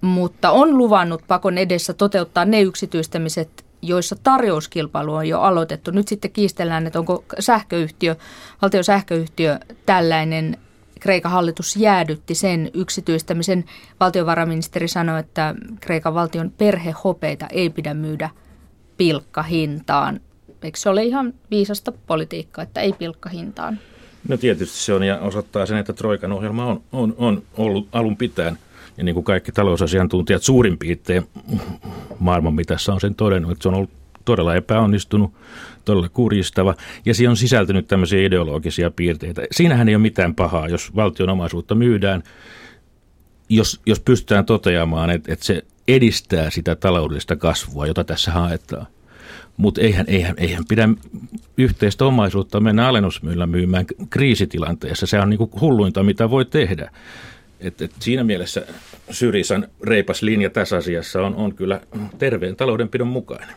mutta 0.00 0.50
on 0.50 0.78
luvannut 0.78 1.22
pakon 1.28 1.58
edessä 1.58 1.92
toteuttaa 1.92 2.44
ne 2.44 2.60
yksityistämiset, 2.60 3.64
joissa 3.82 4.16
tarjouskilpailu 4.22 5.14
on 5.14 5.28
jo 5.28 5.40
aloitettu. 5.40 5.90
Nyt 5.90 6.08
sitten 6.08 6.30
kiistellään, 6.30 6.86
että 6.86 6.98
onko 6.98 7.24
sähköyhtiö, 7.38 8.16
valtion 8.62 8.84
sähköyhtiö 8.84 9.58
tällainen 9.86 10.56
Kreikan 11.00 11.32
hallitus 11.32 11.76
jäädytti 11.76 12.34
sen 12.34 12.70
yksityistämisen. 12.74 13.64
Valtiovarainministeri 14.00 14.88
sanoi, 14.88 15.20
että 15.20 15.54
Kreikan 15.80 16.14
valtion 16.14 16.50
perhehopeita 16.50 17.46
ei 17.46 17.70
pidä 17.70 17.94
myydä 17.94 18.30
pilkkahintaan. 19.00 20.20
Eikö 20.62 20.78
se 20.78 20.88
ole 20.88 21.04
ihan 21.04 21.34
viisasta 21.50 21.92
politiikkaa, 22.06 22.62
että 22.62 22.80
ei 22.80 22.92
pilkkahintaan? 22.92 23.78
No 24.28 24.36
tietysti 24.36 24.78
se 24.78 24.92
on 24.92 25.02
ja 25.02 25.18
osoittaa 25.18 25.66
sen, 25.66 25.76
että 25.76 25.92
Troikan 25.92 26.32
ohjelma 26.32 26.66
on, 26.66 26.82
on, 26.92 27.14
on 27.18 27.42
ollut 27.56 27.88
alun 27.92 28.16
pitäen 28.16 28.58
ja 28.96 29.04
niin 29.04 29.14
kuin 29.14 29.24
kaikki 29.24 29.52
talousasiantuntijat 29.52 30.42
suurin 30.42 30.78
piirtein 30.78 31.26
maailman 32.18 32.54
mitassa 32.54 32.92
on 32.92 33.00
sen 33.00 33.14
todennut, 33.14 33.52
että 33.52 33.62
se 33.62 33.68
on 33.68 33.74
ollut 33.74 33.90
todella 34.24 34.54
epäonnistunut, 34.54 35.32
todella 35.84 36.08
kurjistava, 36.08 36.74
ja 37.04 37.14
siihen 37.14 37.30
on 37.30 37.36
sisältynyt 37.36 37.88
tämmöisiä 37.88 38.26
ideologisia 38.26 38.90
piirteitä. 38.90 39.42
Siinähän 39.52 39.88
ei 39.88 39.94
ole 39.94 40.02
mitään 40.02 40.34
pahaa, 40.34 40.68
jos 40.68 40.96
valtion 40.96 41.28
omaisuutta 41.28 41.74
myydään, 41.74 42.22
jos, 43.48 43.80
jos 43.86 44.00
pystytään 44.00 44.44
toteamaan, 44.44 45.10
että, 45.10 45.32
että 45.32 45.44
se 45.44 45.62
edistää 45.94 46.50
sitä 46.50 46.76
taloudellista 46.76 47.36
kasvua, 47.36 47.86
jota 47.86 48.04
tässä 48.04 48.30
haetaan. 48.30 48.86
Mutta 49.56 49.80
eihän, 49.80 50.06
eihän, 50.08 50.34
eihän 50.38 50.64
pidä 50.68 50.88
yhteistä 51.56 52.04
omaisuutta 52.04 52.60
mennä 52.60 52.88
alennusmyyllä 52.88 53.46
myymään 53.46 53.86
kriisitilanteessa. 54.10 55.06
Se 55.06 55.20
on 55.20 55.30
niin 55.30 55.38
kuin 55.38 55.50
hulluinta, 55.60 56.02
mitä 56.02 56.30
voi 56.30 56.44
tehdä. 56.44 56.90
Et, 57.60 57.82
et 57.82 57.92
siinä 58.00 58.24
mielessä 58.24 58.66
Syrisan 59.10 59.68
reipas 59.82 60.22
linja 60.22 60.50
tässä 60.50 60.76
asiassa 60.76 61.22
on, 61.22 61.34
on 61.34 61.54
kyllä 61.54 61.80
terveen 62.18 62.56
taloudenpidon 62.56 63.08
mukainen. 63.08 63.54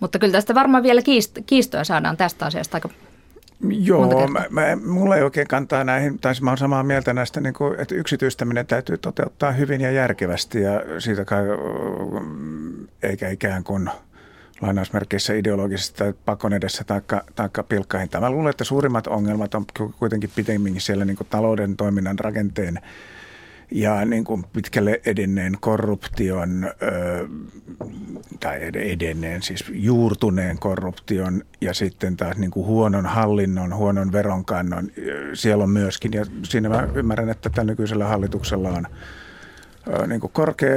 Mutta 0.00 0.18
kyllä 0.18 0.32
tästä 0.32 0.54
varmaan 0.54 0.82
vielä 0.82 1.00
kiist- 1.00 1.42
kiistoja 1.46 1.84
saadaan 1.84 2.16
tästä 2.16 2.46
asiasta 2.46 2.76
aika 2.76 2.88
Joo, 3.60 4.28
mä, 4.28 4.44
mä, 4.50 4.76
mulla 4.86 5.16
ei 5.16 5.22
oikein 5.22 5.46
kantaa 5.46 5.84
näihin, 5.84 6.18
tai 6.18 6.34
mä 6.40 6.50
olen 6.50 6.58
samaa 6.58 6.82
mieltä 6.82 7.12
näistä, 7.12 7.40
niin 7.40 7.54
kuin, 7.54 7.80
että 7.80 7.94
yksityistäminen 7.94 8.66
täytyy 8.66 8.98
toteuttaa 8.98 9.52
hyvin 9.52 9.80
ja 9.80 9.90
järkevästi 9.90 10.62
ja 10.62 10.82
siitä 10.98 11.24
kai, 11.24 11.44
eikä 13.02 13.28
ikään 13.28 13.64
kuin 13.64 13.90
lainausmerkeissä 14.60 15.34
ideologisesta 15.34 16.04
pakon 16.24 16.52
edessä 16.52 16.84
taikka, 16.84 17.24
taikka 17.34 17.62
pilkkahinta. 17.62 18.20
Mä 18.20 18.30
luulen, 18.30 18.50
että 18.50 18.64
suurimmat 18.64 19.06
ongelmat 19.06 19.54
on 19.54 19.66
kuitenkin 19.98 20.30
pitemminkin 20.36 20.82
siellä 20.82 21.04
niin 21.04 21.16
kuin 21.16 21.28
talouden 21.30 21.76
toiminnan 21.76 22.18
rakenteen 22.18 22.80
ja 23.70 24.04
niin 24.04 24.24
kuin 24.24 24.44
pitkälle 24.52 25.00
edenneen 25.06 25.56
korruption, 25.60 26.70
tai 28.40 28.58
edenneen, 28.74 29.42
siis 29.42 29.64
juurtuneen 29.72 30.58
korruption 30.58 31.42
ja 31.60 31.74
sitten 31.74 32.16
taas 32.16 32.36
niin 32.36 32.50
kuin 32.50 32.66
huonon 32.66 33.06
hallinnon, 33.06 33.74
huonon 33.74 34.12
veronkannon, 34.12 34.90
siellä 35.34 35.64
on 35.64 35.70
myöskin. 35.70 36.12
Ja 36.12 36.24
siinä 36.42 36.68
mä 36.68 36.88
ymmärrän, 36.94 37.28
että 37.28 37.50
tällä 37.50 37.72
nykyisellä 37.72 38.04
hallituksella 38.04 38.68
on 38.68 38.86
niin 40.06 40.20
kuin 40.20 40.32
korkea 40.32 40.70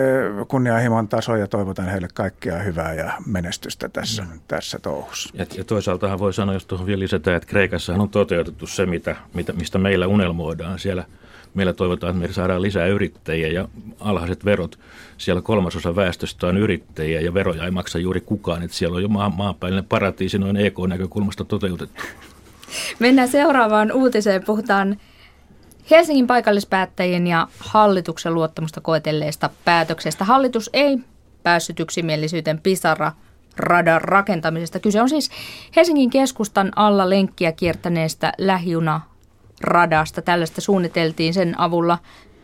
kunnianhimon 0.47 1.08
taso 1.08 1.36
ja 1.36 1.47
toivotan 1.47 1.86
heille 1.86 2.08
kaikkea 2.13 2.60
hyvää 2.60 2.93
ja 2.93 3.13
menestystä 3.25 3.89
tässä, 3.89 4.23
mm. 4.23 4.39
tässä 4.47 4.80
touhussa. 4.80 5.30
Ja, 5.34 5.45
ja 5.58 5.63
toisaaltahan 5.63 6.19
voi 6.19 6.34
sanoa, 6.34 6.54
jos 6.54 6.65
tuohon 6.65 6.88
vielä 6.88 6.99
lisätään, 6.99 7.38
että 7.38 7.49
Kreikassahan 7.49 8.02
on 8.02 8.10
toteutettu 8.10 8.67
se, 8.67 8.86
mitä, 8.86 9.15
mitä, 9.34 9.54
mistä 9.54 9.78
meillä 9.78 10.08
unelmoidaan 10.08 10.80
siellä– 10.80 11.04
meillä 11.53 11.73
toivotaan, 11.73 12.15
että 12.15 12.27
me 12.27 12.33
saadaan 12.33 12.62
lisää 12.62 12.88
yrittäjiä 12.88 13.47
ja 13.47 13.67
alhaiset 13.99 14.45
verot. 14.45 14.79
Siellä 15.17 15.41
kolmasosa 15.41 15.95
väestöstä 15.95 16.47
on 16.47 16.57
yrittäjiä 16.57 17.21
ja 17.21 17.33
veroja 17.33 17.65
ei 17.65 17.71
maksa 17.71 17.99
juuri 17.99 18.21
kukaan. 18.21 18.63
Että 18.63 18.77
siellä 18.77 18.95
on 18.95 19.01
jo 19.01 19.07
maa, 19.07 19.29
maanpäinen 19.29 19.85
paratiisi 19.85 20.38
noin 20.39 20.57
EK-näkökulmasta 20.57 21.45
toteutettu. 21.45 22.01
Mennään 22.99 23.27
seuraavaan 23.27 23.91
uutiseen. 23.91 24.43
Puhutaan 24.43 24.97
Helsingin 25.91 26.27
paikallispäättäjien 26.27 27.27
ja 27.27 27.47
hallituksen 27.59 28.33
luottamusta 28.33 28.81
koetelleesta 28.81 29.49
päätöksestä. 29.65 30.25
Hallitus 30.25 30.69
ei 30.73 30.97
päässyt 31.43 31.79
yksimielisyyteen 31.79 32.62
Pisara 32.62 33.12
radan 33.57 34.01
rakentamisesta. 34.01 34.79
Kyse 34.79 35.01
on 35.01 35.09
siis 35.09 35.31
Helsingin 35.75 36.09
keskustan 36.09 36.71
alla 36.75 37.09
lenkkiä 37.09 37.51
kiertäneestä 37.51 38.33
lähijuna 38.38 39.01
radasta. 39.62 40.22
Tällaista 40.22 40.62
suunniteltiin 40.62 41.34
sen 41.34 41.60
avulla. 41.60 41.98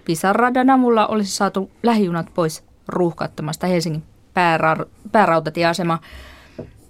Pisaradan 0.06 0.70
avulla 0.70 1.08
olisi 1.08 1.32
saatu 1.32 1.72
lähijunat 1.84 2.28
pois 2.34 2.64
ruuhkattomasta 2.88 3.68
Helsingin 3.68 4.04
päära- 4.34 4.86
päärautatieasema. 5.12 6.00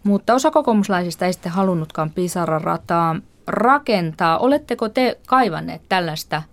Mutta 0.03 0.33
osa 0.33 0.51
kokoomuslaisista 0.51 1.25
ei 1.25 1.33
sitten 1.33 1.51
halunnutkaan 1.51 2.09
Pisara-rataa 2.09 3.15
rakentaa. 3.47 4.37
Oletteko 4.37 4.89
te 4.89 5.17
kaivanneet 5.27 5.81
tällaista 5.89 6.43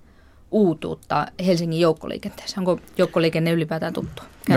uutuutta 0.50 1.26
Helsingin 1.46 1.80
joukkoliikenteessä? 1.80 2.60
Onko 2.60 2.78
joukkoliikenne 2.98 3.50
ylipäätään 3.50 3.92
tuttua? 3.92 4.24
No, 4.48 4.56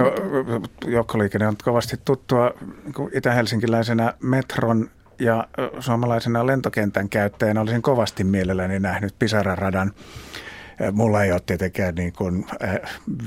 joukkoliikenne 0.88 1.48
on 1.48 1.56
kovasti 1.64 1.98
tuttua 2.06 2.52
itä-helsinkiläisenä 3.14 4.14
metron 4.20 4.90
ja 5.20 5.48
suomalaisena 5.80 6.48
lentokentän 6.48 7.10
käyttäjänä 7.10 7.62
olisin 7.62 7.82
kovasti 7.82 8.24
mielelläni 8.24 8.80
nähnyt 8.80 9.16
Pisara-radan. 9.20 9.94
Mulla 10.92 11.24
ei 11.24 11.32
ole 11.32 11.42
tietenkään 11.46 11.96
niin 11.96 12.14
kuin 12.14 12.46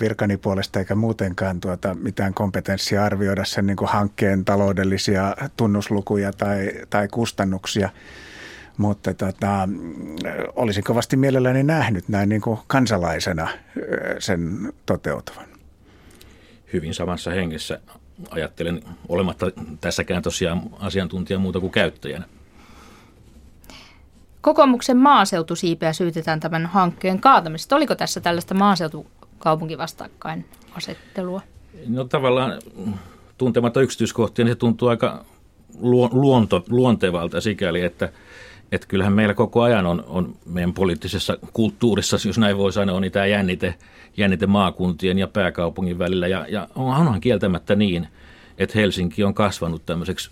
virkani 0.00 0.36
puolesta 0.36 0.78
eikä 0.78 0.94
muutenkaan 0.94 1.60
tuota 1.60 1.94
mitään 1.94 2.34
kompetenssia 2.34 3.04
arvioida 3.04 3.44
sen 3.44 3.66
niin 3.66 3.76
kuin 3.76 3.88
hankkeen 3.88 4.44
taloudellisia 4.44 5.36
tunnuslukuja 5.56 6.32
tai, 6.32 6.72
tai 6.90 7.08
kustannuksia. 7.08 7.90
Mutta 8.76 9.14
tota, 9.14 9.68
olisin 10.56 10.84
kovasti 10.84 11.16
mielelläni 11.16 11.62
nähnyt 11.62 12.08
näin 12.08 12.28
niin 12.28 12.40
kuin 12.40 12.58
kansalaisena 12.66 13.48
sen 14.18 14.72
toteutuvan. 14.86 15.44
Hyvin 16.72 16.94
samassa 16.94 17.30
hengessä 17.30 17.80
ajattelen 18.30 18.82
olematta 19.08 19.46
tässäkään 19.80 20.22
tosiaan 20.22 20.62
asiantuntija 20.80 21.38
muuta 21.38 21.60
kuin 21.60 21.72
käyttäjänä. 21.72 22.24
Kokoomuksen 24.40 24.96
maaseutusiipeä 24.96 25.92
syytetään 25.92 26.40
tämän 26.40 26.66
hankkeen 26.66 27.20
kaatamisesta. 27.20 27.76
Oliko 27.76 27.94
tässä 27.94 28.20
tällaista 28.20 28.54
maaseutukaupunkivastakkain 28.54 30.44
asettelua? 30.74 31.40
No 31.86 32.04
tavallaan 32.04 32.52
tuntematta 33.38 33.80
yksityiskohtia, 33.80 34.44
niin 34.44 34.52
se 34.52 34.58
tuntuu 34.58 34.88
aika 34.88 35.24
luonto, 36.12 36.64
luontevalta 36.68 37.40
sikäli, 37.40 37.80
että, 37.82 38.12
että 38.72 38.86
kyllähän 38.86 39.12
meillä 39.12 39.34
koko 39.34 39.62
ajan 39.62 39.86
on, 39.86 40.04
on 40.06 40.34
meidän 40.46 40.72
poliittisessa 40.72 41.38
kulttuurissa, 41.52 42.16
jos 42.26 42.38
näin 42.38 42.58
voi 42.58 42.72
sanoa, 42.72 43.00
niin 43.00 43.12
tämä 43.12 43.26
jännite– 43.26 43.74
jännite 44.18 44.46
maakuntien 44.46 45.18
ja 45.18 45.26
pääkaupungin 45.26 45.98
välillä. 45.98 46.26
Ja, 46.26 46.46
ja 46.48 46.68
onhan 46.74 47.20
kieltämättä 47.20 47.76
niin, 47.76 48.08
että 48.58 48.78
Helsinki 48.78 49.24
on 49.24 49.34
kasvanut 49.34 49.86
tämmöiseksi 49.86 50.30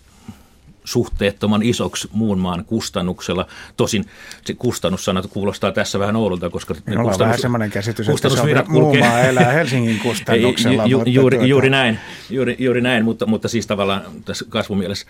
suhteettoman 0.83 1.63
isoksi 1.63 2.09
muun 2.11 2.39
maan 2.39 2.65
kustannuksella. 2.65 3.47
Tosin 3.77 4.05
se 4.45 4.53
kustannussana 4.53 5.21
kuulostaa 5.29 5.71
tässä 5.71 5.99
vähän 5.99 6.15
oudolta, 6.15 6.49
koska 6.49 6.73
Minulla 6.73 7.09
kustannus, 7.09 7.21
on 7.21 7.25
vähän 7.25 7.41
semmoinen 7.41 7.71
käsitys, 7.71 8.09
että 8.09 8.29
se 8.29 8.41
on 8.41 8.47
muu 8.67 8.95
maa 8.95 9.19
elää 9.19 9.51
Helsingin 9.51 9.99
kustannuksella. 9.99 10.83
Ei, 10.83 10.89
ju, 10.89 10.99
ju, 10.99 11.03
juuri, 11.05 11.37
tuota... 11.37 11.47
juuri, 11.47 11.69
näin, 11.69 11.99
juuri, 12.29 12.55
juuri 12.59 12.81
näin, 12.81 13.05
mutta, 13.05 13.25
mutta 13.25 13.47
siis 13.47 13.67
tavallaan 13.67 14.01
tässä 14.25 14.45
kasvumielessä 14.49 15.07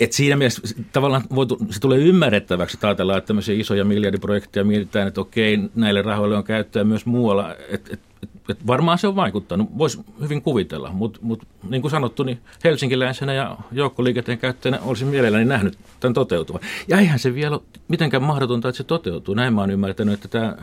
et 0.00 0.12
siinä 0.12 0.36
mielessä 0.36 0.62
tavallaan 0.92 1.22
voitu, 1.34 1.58
se 1.70 1.80
tulee 1.80 1.98
ymmärrettäväksi, 1.98 2.76
että 2.76 2.86
ajatellaan, 2.86 3.18
että 3.18 3.26
tämmöisiä 3.26 3.54
isoja 3.54 3.84
miljardiprojekteja 3.84 4.64
mietitään, 4.64 5.08
että 5.08 5.20
okei, 5.20 5.58
näille 5.74 6.02
rahoille 6.02 6.36
on 6.36 6.44
käyttöä 6.44 6.84
myös 6.84 7.06
muualla. 7.06 7.54
Et, 7.68 7.88
et, 7.92 8.00
et 8.48 8.66
varmaan 8.66 8.98
se 8.98 9.08
on 9.08 9.16
vaikuttanut, 9.16 9.78
voisi 9.78 10.00
hyvin 10.20 10.42
kuvitella, 10.42 10.90
mutta 10.92 11.18
mut, 11.22 11.42
niin 11.68 11.82
kuin 11.82 11.90
sanottu, 11.90 12.22
niin 12.22 12.38
helsinkiläisenä 12.64 13.32
ja 13.32 13.56
joukkoliikenteen 13.72 14.38
käyttäjänä 14.38 14.82
olisin 14.82 15.08
mielelläni 15.08 15.44
nähnyt 15.44 15.78
tämän 16.00 16.14
toteutuvan. 16.14 16.60
Ja 16.88 16.98
eihän 16.98 17.18
se 17.18 17.34
vielä 17.34 17.56
ole 17.56 17.62
mitenkään 17.88 18.22
mahdotonta, 18.22 18.68
että 18.68 18.76
se 18.76 18.84
toteutuu. 18.84 19.34
Näin 19.34 19.54
mä 19.54 19.60
oon 19.60 19.70
ymmärtänyt, 19.70 20.14
että 20.14 20.28
tämä 20.28 20.56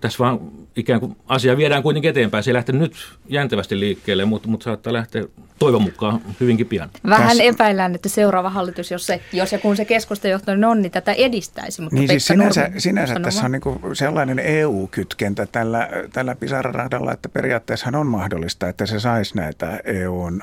tässä 0.00 0.18
vaan 0.18 0.40
ikään 0.76 1.00
kuin 1.00 1.16
asia 1.26 1.56
viedään 1.56 1.82
kuitenkin 1.82 2.10
eteenpäin. 2.10 2.44
Se 2.44 2.50
ei 2.50 2.54
lähtenyt 2.54 2.82
nyt 2.82 2.92
jäntevästi 3.28 3.80
liikkeelle, 3.80 4.24
mutta, 4.24 4.48
mutta 4.48 4.64
saattaa 4.64 4.92
lähteä 4.92 5.24
toivon 5.58 5.82
mukaan 5.82 6.20
hyvinkin 6.40 6.66
pian. 6.66 6.90
Vähän 7.08 7.36
Täs... 7.36 7.40
epäillään, 7.40 7.94
että 7.94 8.08
seuraava 8.08 8.50
hallitus, 8.50 8.90
jos, 8.90 9.06
se, 9.06 9.20
jos 9.32 9.52
ja 9.52 9.58
kun 9.58 9.76
se 9.76 9.84
keskustajohtoinen 9.84 10.64
on, 10.64 10.82
niin 10.82 10.92
tätä 10.92 11.12
edistäisi. 11.12 11.82
Mutta 11.82 11.96
niin 11.96 12.08
siis 12.08 12.26
sinänsä, 12.26 12.70
sinänsä 12.78 13.20
tässä 13.20 13.44
on 13.44 13.52
niin 13.52 13.62
sellainen 13.92 14.38
EU-kytkentä 14.38 15.46
tällä, 15.46 15.88
tällä 16.12 16.34
Pisara-radalla, 16.34 17.12
että 17.12 17.28
periaatteessa 17.28 17.90
on 17.94 18.06
mahdollista, 18.06 18.68
että 18.68 18.86
se 18.86 19.00
saisi 19.00 19.36
näitä 19.36 19.80
EUn 19.84 20.42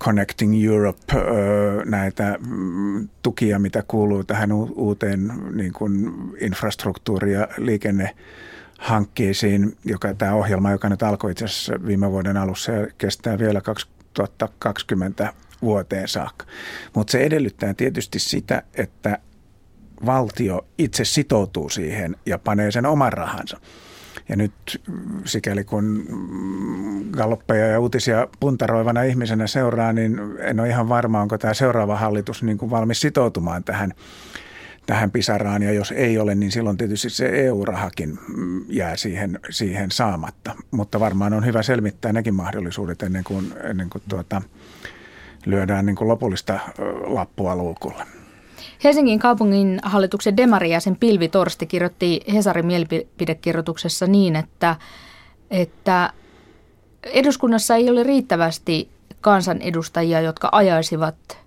Connecting 0.00 0.64
Europe, 0.64 1.14
näitä 1.84 2.38
mm, 2.48 3.08
tukia, 3.22 3.58
mitä 3.58 3.82
kuuluu 3.88 4.24
tähän 4.24 4.52
uuteen 4.52 5.32
niin 5.52 5.72
kuin 5.72 6.12
infrastruktuuri- 6.40 7.32
ja 7.32 7.48
liikenne 7.56 8.14
hankkeisiin, 8.78 9.76
joka 9.84 10.14
tämä 10.14 10.34
ohjelma, 10.34 10.70
joka 10.70 10.88
nyt 10.88 11.02
alkoi 11.02 11.30
itse 11.30 11.44
asiassa 11.44 11.86
viime 11.86 12.10
vuoden 12.10 12.36
alussa 12.36 12.72
ja 12.72 12.86
kestää 12.98 13.38
vielä 13.38 13.60
2020 14.18 15.32
vuoteen 15.62 16.08
saakka. 16.08 16.46
Mutta 16.94 17.10
se 17.10 17.20
edellyttää 17.20 17.74
tietysti 17.74 18.18
sitä, 18.18 18.62
että 18.74 19.18
valtio 20.06 20.66
itse 20.78 21.04
sitoutuu 21.04 21.68
siihen 21.68 22.16
ja 22.26 22.38
panee 22.38 22.70
sen 22.70 22.86
oman 22.86 23.12
rahansa. 23.12 23.60
Ja 24.28 24.36
nyt 24.36 24.52
sikäli 25.24 25.64
kun 25.64 26.06
galloppeja 27.10 27.66
ja 27.66 27.80
uutisia 27.80 28.28
puntaroivana 28.40 29.02
ihmisenä 29.02 29.46
seuraa, 29.46 29.92
niin 29.92 30.20
en 30.40 30.60
ole 30.60 30.68
ihan 30.68 30.88
varma, 30.88 31.20
onko 31.20 31.38
tämä 31.38 31.54
seuraava 31.54 31.96
hallitus 31.96 32.42
niin 32.42 32.58
kuin 32.58 32.70
valmis 32.70 33.00
sitoutumaan 33.00 33.64
tähän 33.64 33.92
tähän 34.88 35.10
pisaraan 35.10 35.62
ja 35.62 35.72
jos 35.72 35.92
ei 35.92 36.18
ole, 36.18 36.34
niin 36.34 36.52
silloin 36.52 36.76
tietysti 36.76 37.10
se 37.10 37.26
EU-rahakin 37.26 38.18
mm, 38.36 38.64
jää 38.68 38.96
siihen, 38.96 39.40
siihen 39.50 39.90
saamatta. 39.90 40.54
Mutta 40.70 41.00
varmaan 41.00 41.32
on 41.34 41.46
hyvä 41.46 41.62
selvittää 41.62 42.12
nekin 42.12 42.34
mahdollisuudet 42.34 43.02
ennen 43.02 43.24
kuin, 43.24 43.54
ennen 43.64 43.90
kuin 43.90 44.02
tuota, 44.08 44.42
lyödään 45.46 45.86
niin 45.86 45.96
kuin 45.96 46.08
lopullista 46.08 46.58
lappua 47.06 47.56
luukulle. 47.56 48.04
Helsingin 48.84 49.18
kaupungin 49.18 49.80
hallituksen 49.82 50.36
demarijäsen 50.36 50.96
Pilvi 50.96 51.28
Torsti 51.28 51.66
kirjoitti 51.66 52.20
Hesarin 52.32 52.66
mielipidekirjoituksessa 52.66 54.06
niin, 54.06 54.36
että, 54.36 54.76
että 55.50 56.12
eduskunnassa 57.04 57.76
ei 57.76 57.90
ole 57.90 58.02
riittävästi 58.02 58.88
kansanedustajia, 59.20 60.20
jotka 60.20 60.48
ajaisivat 60.52 61.38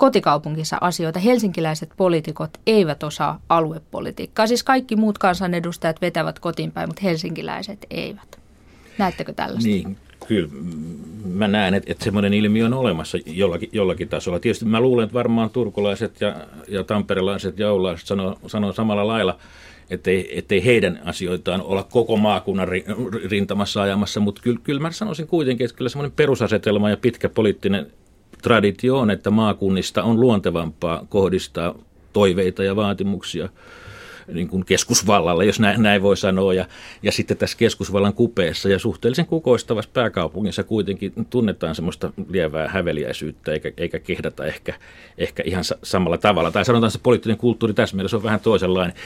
kotikaupunkinsa 0.00 0.78
asioita. 0.80 1.18
Helsinkiläiset 1.18 1.90
poliitikot 1.96 2.50
eivät 2.66 3.02
osaa 3.02 3.40
aluepolitiikkaa. 3.48 4.46
Siis 4.46 4.62
kaikki 4.62 4.96
muut 4.96 5.18
kansanedustajat 5.18 6.00
vetävät 6.00 6.38
kotiin 6.38 6.72
päin, 6.72 6.88
mutta 6.88 7.02
helsinkiläiset 7.02 7.86
eivät. 7.90 8.38
Näettekö 8.98 9.32
tällaista? 9.32 9.68
Niin, 9.68 9.96
kyllä 10.28 10.48
mä 11.24 11.48
näen, 11.48 11.74
että, 11.74 11.92
että 11.92 12.04
semmoinen 12.04 12.34
ilmiö 12.34 12.66
on 12.66 12.74
olemassa 12.74 13.18
jollakin, 13.26 13.68
jollakin 13.72 14.08
tasolla. 14.08 14.40
Tietysti 14.40 14.64
mä 14.64 14.80
luulen, 14.80 15.04
että 15.04 15.14
varmaan 15.14 15.50
turkulaiset 15.50 16.20
ja, 16.20 16.36
ja 16.68 16.84
tamperelaiset 16.84 17.58
ja 17.58 17.70
oulaiset 17.70 18.06
sanoo, 18.06 18.38
sanoo 18.46 18.72
samalla 18.72 19.06
lailla, 19.06 19.38
ettei, 19.90 20.38
ettei 20.38 20.64
heidän 20.64 21.00
asioitaan 21.04 21.62
olla 21.62 21.82
koko 21.82 22.16
maakunnan 22.16 22.68
rintamassa 23.30 23.82
ajamassa, 23.82 24.20
mutta 24.20 24.42
kyllä, 24.42 24.60
kyllä 24.62 24.80
mä 24.80 24.90
sanoisin 24.90 25.26
kuitenkin, 25.26 25.64
että 25.64 25.76
kyllä 25.76 25.88
semmoinen 25.88 26.16
perusasetelma 26.16 26.90
ja 26.90 26.96
pitkä 26.96 27.28
poliittinen 27.28 27.86
traditio 28.42 28.98
on, 28.98 29.10
että 29.10 29.30
maakunnista 29.30 30.02
on 30.02 30.20
luontevampaa 30.20 31.06
kohdistaa 31.08 31.74
toiveita 32.12 32.64
ja 32.64 32.76
vaatimuksia 32.76 33.48
niin 34.32 34.48
kuin 34.48 34.64
keskusvallalle, 34.64 35.44
jos 35.44 35.60
näin, 35.60 35.82
näin 35.82 36.02
voi 36.02 36.16
sanoa. 36.16 36.54
Ja, 36.54 36.66
ja 37.02 37.12
sitten 37.12 37.36
tässä 37.36 37.58
keskusvallan 37.58 38.14
kupeessa 38.14 38.68
ja 38.68 38.78
suhteellisen 38.78 39.26
kukoistavassa 39.26 39.90
pääkaupungissa 39.94 40.64
kuitenkin 40.64 41.12
tunnetaan 41.30 41.74
semmoista 41.74 42.12
lievää 42.28 42.68
häveliäisyyttä, 42.68 43.52
eikä, 43.52 43.72
eikä 43.76 43.98
kehdata 43.98 44.44
ehkä, 44.44 44.74
ehkä 45.18 45.42
ihan 45.46 45.64
samalla 45.82 46.18
tavalla. 46.18 46.50
Tai 46.50 46.64
sanotaan, 46.64 46.90
se 46.90 46.98
poliittinen 47.02 47.38
kulttuuri 47.38 47.74
tässä 47.74 47.96
mielessä 47.96 48.16
on 48.16 48.22
vähän 48.22 48.40
toisenlainen 48.40 48.96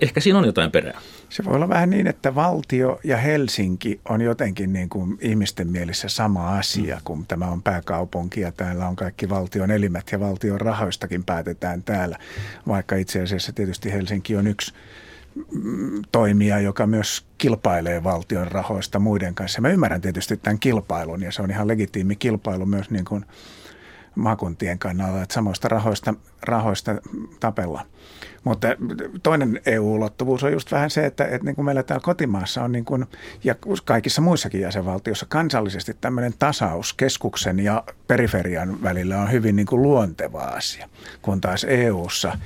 ehkä 0.00 0.20
siinä 0.20 0.38
on 0.38 0.44
jotain 0.44 0.70
perää. 0.70 1.00
Se 1.30 1.44
voi 1.44 1.54
olla 1.54 1.68
vähän 1.68 1.90
niin, 1.90 2.06
että 2.06 2.34
valtio 2.34 3.00
ja 3.04 3.16
Helsinki 3.16 4.00
on 4.08 4.20
jotenkin 4.20 4.72
niin 4.72 4.88
kuin 4.88 5.18
ihmisten 5.20 5.68
mielessä 5.68 6.08
sama 6.08 6.58
asia, 6.58 6.96
mm. 6.96 7.02
kun 7.04 7.26
tämä 7.26 7.46
on 7.46 7.62
pääkaupunki 7.62 8.40
ja 8.40 8.52
täällä 8.52 8.88
on 8.88 8.96
kaikki 8.96 9.28
valtion 9.28 9.70
elimet 9.70 10.12
ja 10.12 10.20
valtion 10.20 10.60
rahoistakin 10.60 11.24
päätetään 11.24 11.82
täällä, 11.82 12.18
vaikka 12.68 12.96
itse 12.96 13.22
asiassa 13.22 13.52
tietysti 13.52 13.92
Helsinki 13.92 14.36
on 14.36 14.46
yksi 14.46 14.74
mm, 15.52 16.02
toimija, 16.12 16.60
joka 16.60 16.86
myös 16.86 17.26
kilpailee 17.38 18.04
valtion 18.04 18.48
rahoista 18.48 18.98
muiden 18.98 19.34
kanssa. 19.34 19.60
Mä 19.60 19.68
ymmärrän 19.68 20.00
tietysti 20.00 20.36
tämän 20.36 20.58
kilpailun 20.58 21.22
ja 21.22 21.32
se 21.32 21.42
on 21.42 21.50
ihan 21.50 21.68
legitiimi 21.68 22.16
kilpailu 22.16 22.66
myös 22.66 22.90
niin 22.90 23.04
kuin 23.04 23.24
maakuntien 24.14 24.78
kannalta, 24.78 25.22
että 25.22 25.34
samoista 25.34 25.68
rahoista, 25.68 26.14
rahoista 26.42 26.94
tapella. 27.40 27.86
Mutta 28.44 28.68
toinen 29.22 29.60
EU-ulottuvuus 29.66 30.44
on 30.44 30.52
just 30.52 30.72
vähän 30.72 30.90
se, 30.90 31.06
että, 31.06 31.24
että 31.24 31.44
niin 31.44 31.54
kuin 31.54 31.64
meillä 31.64 31.82
täällä 31.82 32.04
kotimaassa 32.04 32.62
on 32.62 32.72
niin 32.72 32.84
kuin, 32.84 33.06
ja 33.44 33.54
kaikissa 33.84 34.22
muissakin 34.22 34.60
jäsenvaltioissa 34.60 35.26
kansallisesti 35.28 35.96
tämmöinen 36.00 36.34
tasaus 36.38 36.94
keskuksen 36.94 37.58
ja 37.58 37.84
periferian 38.08 38.82
välillä 38.82 39.20
on 39.20 39.32
hyvin 39.32 39.56
niin 39.56 39.66
kuin 39.66 39.82
luonteva 39.82 40.42
asia, 40.42 40.88
kun 41.22 41.40
taas 41.40 41.64
EU:ssa 41.64 42.38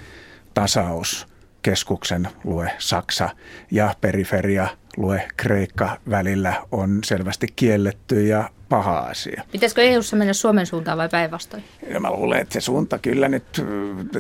tasaus 0.54 1.26
keskuksen 1.62 2.28
lue 2.44 2.70
Saksa 2.78 3.28
ja 3.70 3.94
periferia 4.00 4.68
lue 4.96 5.28
Kreikka 5.37 5.98
välillä 6.11 6.62
on 6.72 6.98
selvästi 7.04 7.46
kielletty 7.57 8.26
ja 8.26 8.50
paha 8.68 8.98
asia. 8.98 9.42
Pitäisikö 9.53 9.83
EU-ssa 9.83 10.16
mennä 10.16 10.33
Suomen 10.33 10.66
suuntaan 10.66 10.98
vai 10.98 11.09
päinvastoin? 11.09 11.64
Ja 11.90 12.00
mä 12.00 12.11
luulen, 12.11 12.40
että 12.40 12.53
se 12.53 12.61
suunta 12.61 12.98
kyllä 12.98 13.29
nyt, 13.29 13.62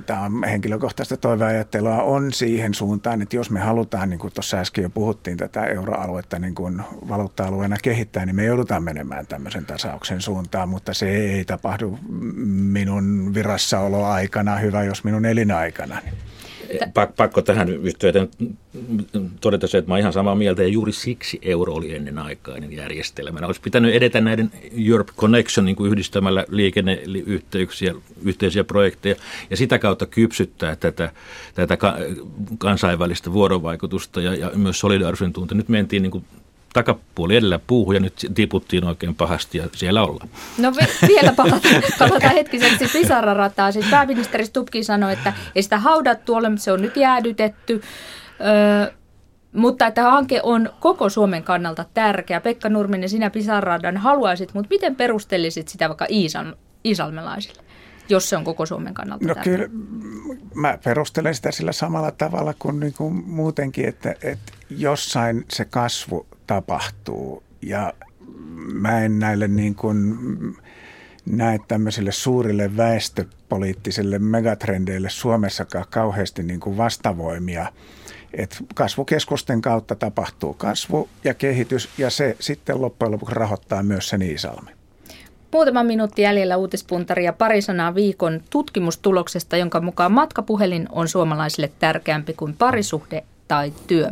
tämä 0.06 0.20
on 0.20 0.44
henkilökohtaista 0.44 1.16
toiveajattelua, 1.16 2.02
on 2.02 2.32
siihen 2.32 2.74
suuntaan, 2.74 3.22
että 3.22 3.36
jos 3.36 3.50
me 3.50 3.60
halutaan, 3.60 4.10
niin 4.10 4.18
kuin 4.18 4.32
tuossa 4.32 4.56
äsken 4.56 4.82
jo 4.82 4.90
puhuttiin, 4.90 5.36
tätä 5.36 5.64
euroaluetta 5.64 6.38
niin 6.38 6.54
kuin 6.54 6.82
valuutta-alueena 7.08 7.76
kehittää, 7.82 8.26
niin 8.26 8.36
me 8.36 8.44
joudutaan 8.44 8.82
menemään 8.82 9.26
tämmöisen 9.26 9.66
tasauksen 9.66 10.20
suuntaan, 10.20 10.68
mutta 10.68 10.94
se 10.94 11.08
ei 11.08 11.44
tapahdu 11.44 11.98
minun 12.48 13.34
virassaoloaikana, 13.34 14.56
hyvä 14.56 14.82
jos 14.82 15.04
minun 15.04 15.24
elinaikana. 15.24 15.98
Pakko 17.16 17.42
tähän 17.42 17.68
yhteyteen 17.68 18.28
todeta 19.40 19.66
se, 19.66 19.78
että 19.78 19.90
mä 19.90 19.98
ihan 19.98 20.12
samaa 20.12 20.34
mieltä 20.34 20.62
ja 20.62 20.68
juuri 20.68 20.92
siksi 20.92 21.38
euro 21.42 21.74
oli 21.74 21.94
ennenaikainen 21.94 22.72
järjestelmä. 22.72 23.46
Olisi 23.46 23.60
pitänyt 23.60 23.94
edetä 23.94 24.20
näiden 24.20 24.50
Europe 24.88 25.12
Connection 25.16 25.66
niin 25.66 25.76
kuin 25.76 25.90
yhdistämällä 25.90 26.44
liikenneyhteyksiä, 26.48 27.94
yhteisiä 28.22 28.64
projekteja 28.64 29.16
ja 29.50 29.56
sitä 29.56 29.78
kautta 29.78 30.06
kypsyttää 30.06 30.76
tätä, 30.76 31.12
tätä 31.54 31.78
kansainvälistä 32.58 33.32
vuorovaikutusta 33.32 34.20
ja, 34.20 34.34
ja 34.34 34.50
myös 34.54 34.80
solidaarisuuden 34.80 35.32
tunte. 35.32 35.54
Nyt 35.54 35.68
mentiin 35.68 36.02
niin 36.02 36.10
kuin 36.10 36.24
takapuoli 36.74 37.36
edellä 37.36 37.60
puuhun 37.66 37.94
ja 37.94 38.00
nyt 38.00 38.26
tiputtiin 38.34 38.84
oikein 38.84 39.14
pahasti 39.14 39.58
ja 39.58 39.68
siellä 39.72 40.02
ollaan. 40.02 40.28
No 40.58 40.72
vielä 41.08 41.32
palataan, 41.36 41.82
palataan 41.98 42.34
hetkiseksi 42.34 42.98
Pisara-rataa. 42.98 43.72
Siis 43.72 43.86
pääministeri 43.90 44.46
Stubkin 44.46 44.84
sanoi, 44.84 45.12
että 45.12 45.32
ei 45.54 45.62
sitä 45.62 45.78
haudattu 45.78 46.34
ole, 46.34 46.50
se 46.56 46.72
on 46.72 46.82
nyt 46.82 46.96
jäädytetty. 46.96 47.82
Öö, 48.40 48.94
mutta 49.52 49.86
että 49.86 50.02
hanke 50.02 50.40
on 50.42 50.70
koko 50.80 51.08
Suomen 51.08 51.42
kannalta 51.42 51.84
tärkeä. 51.94 52.40
Pekka 52.40 52.68
Nurminen, 52.68 53.08
sinä 53.08 53.30
Pisaradan 53.30 53.96
haluaisit, 53.96 54.54
mutta 54.54 54.68
miten 54.70 54.96
perustelisit 54.96 55.68
sitä 55.68 55.88
vaikka 55.88 56.06
Iisan, 56.10 56.56
iisalmelaisille? 56.84 57.64
jos 58.08 58.28
se 58.30 58.36
on 58.36 58.44
koko 58.44 58.66
Suomen 58.66 58.94
kannalta 58.94 59.26
No 59.26 59.34
tärkeä. 59.34 59.56
kyllä, 59.56 59.68
mä 60.54 60.78
perustelen 60.84 61.34
sitä 61.34 61.52
sillä 61.52 61.72
samalla 61.72 62.10
tavalla 62.10 62.54
kuin, 62.58 62.80
niin 62.80 62.92
kuin 62.92 63.14
muutenkin, 63.26 63.88
että, 63.88 64.14
että 64.22 64.52
jossain 64.70 65.44
se 65.52 65.64
kasvu 65.64 66.26
tapahtuu. 66.46 67.42
Ja 67.62 67.92
mä 68.72 69.00
en 69.00 69.18
näille 69.18 69.48
niin 69.48 69.74
kuin 69.74 70.16
näe 71.26 71.58
tämmöisille 71.68 72.12
suurille 72.12 72.76
väestöpoliittisille 72.76 74.18
megatrendeille 74.18 75.10
Suomessakaan 75.10 75.84
kauheasti 75.90 76.42
niin 76.42 76.60
kuin 76.60 76.76
vastavoimia. 76.76 77.66
Et 78.32 78.64
kasvukeskusten 78.74 79.62
kautta 79.62 79.94
tapahtuu 79.94 80.54
kasvu 80.54 81.08
ja 81.24 81.34
kehitys 81.34 81.88
ja 81.98 82.10
se 82.10 82.36
sitten 82.40 82.82
loppujen 82.82 83.12
lopuksi 83.12 83.34
rahoittaa 83.34 83.82
myös 83.82 84.08
sen 84.08 84.22
Iisalmi. 84.22 84.70
Muutama 85.52 85.84
minuutti 85.84 86.22
jäljellä 86.22 86.56
uutispuntaria 86.56 87.32
pari 87.32 87.62
sanaa 87.62 87.94
viikon 87.94 88.40
tutkimustuloksesta, 88.50 89.56
jonka 89.56 89.80
mukaan 89.80 90.12
matkapuhelin 90.12 90.88
on 90.92 91.08
suomalaisille 91.08 91.72
tärkeämpi 91.78 92.32
kuin 92.32 92.54
parisuhde 92.54 93.24
tai 93.48 93.72
työ. 93.86 94.10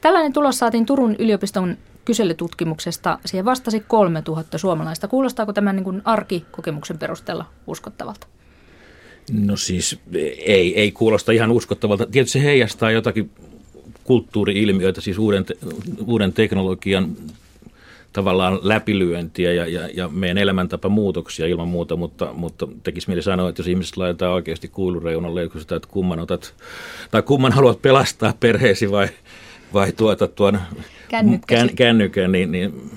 Tällainen 0.00 0.32
tulos 0.32 0.58
saatiin 0.58 0.86
Turun 0.86 1.16
yliopiston 1.18 1.76
kyselytutkimuksesta. 2.04 3.18
Siihen 3.24 3.44
vastasi 3.44 3.80
3000 3.80 4.58
suomalaista. 4.58 5.08
Kuulostaako 5.08 5.52
tämä 5.52 5.72
niin 5.72 5.84
kuin 5.84 6.02
arkikokemuksen 6.04 6.98
perusteella 6.98 7.44
uskottavalta? 7.66 8.26
No 9.32 9.56
siis 9.56 10.00
ei, 10.44 10.80
ei 10.80 10.92
kuulosta 10.92 11.32
ihan 11.32 11.50
uskottavalta. 11.50 12.06
Tietysti 12.06 12.38
se 12.38 12.44
heijastaa 12.44 12.90
jotakin 12.90 13.30
kulttuuri-ilmiöitä, 14.04 15.00
siis 15.00 15.18
uuden, 15.18 15.46
uuden 16.06 16.32
teknologian 16.32 17.16
tavallaan 18.18 18.58
läpilyöntiä 18.62 19.52
ja, 19.52 19.66
ja, 19.66 19.88
ja 19.94 20.08
meidän 20.08 20.38
elämäntapa 20.38 20.88
muutoksia 20.88 21.46
ilman 21.46 21.68
muuta, 21.68 21.96
mutta, 21.96 22.32
mutta 22.32 22.68
tekisi 22.82 23.08
mieli 23.08 23.22
sanoa, 23.22 23.48
että 23.48 23.60
jos 23.60 23.68
ihmiset 23.68 23.96
laitetaan 23.96 24.32
oikeasti 24.32 24.68
kuilureunalle, 24.68 25.42
että 25.42 25.80
kumman 25.88 26.18
otat, 26.18 26.54
tai 27.10 27.22
kumman 27.22 27.52
haluat 27.52 27.82
pelastaa 27.82 28.34
perheesi 28.40 28.90
vai, 28.90 29.08
vai 29.74 29.92
tuota 29.92 30.28
tuon 30.28 30.58
kän, 31.46 31.70
kännykän, 31.76 32.32
niin, 32.32 32.52
niin 32.52 32.90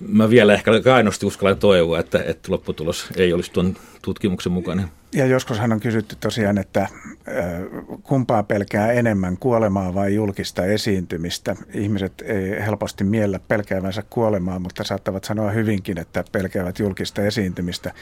mä 0.00 0.30
vielä 0.30 0.54
ehkä 0.54 0.80
kainosti 0.84 1.26
uskallan 1.26 1.58
toivoa, 1.58 1.98
että, 1.98 2.22
että 2.26 2.52
lopputulos 2.52 3.08
ei 3.16 3.32
olisi 3.32 3.52
tuon 3.52 3.76
tutkimuksen 4.02 4.52
mukainen. 4.52 4.88
Ja 5.12 5.26
joskushan 5.26 5.72
on 5.72 5.80
kysytty 5.80 6.16
tosiaan, 6.20 6.58
että 6.58 6.88
kumpaa 8.02 8.42
pelkää 8.42 8.92
enemmän, 8.92 9.36
kuolemaa 9.36 9.94
vai 9.94 10.14
julkista 10.14 10.64
esiintymistä. 10.64 11.56
Ihmiset 11.74 12.12
ei 12.26 12.50
helposti 12.50 13.04
miellä 13.04 13.40
pelkäävänsä 13.48 14.02
kuolemaa, 14.10 14.58
mutta 14.58 14.84
saattavat 14.84 15.24
sanoa 15.24 15.50
hyvinkin, 15.50 15.98
että 15.98 16.24
pelkäävät 16.32 16.78
julkista 16.78 17.22
esiintymistä. 17.22 17.92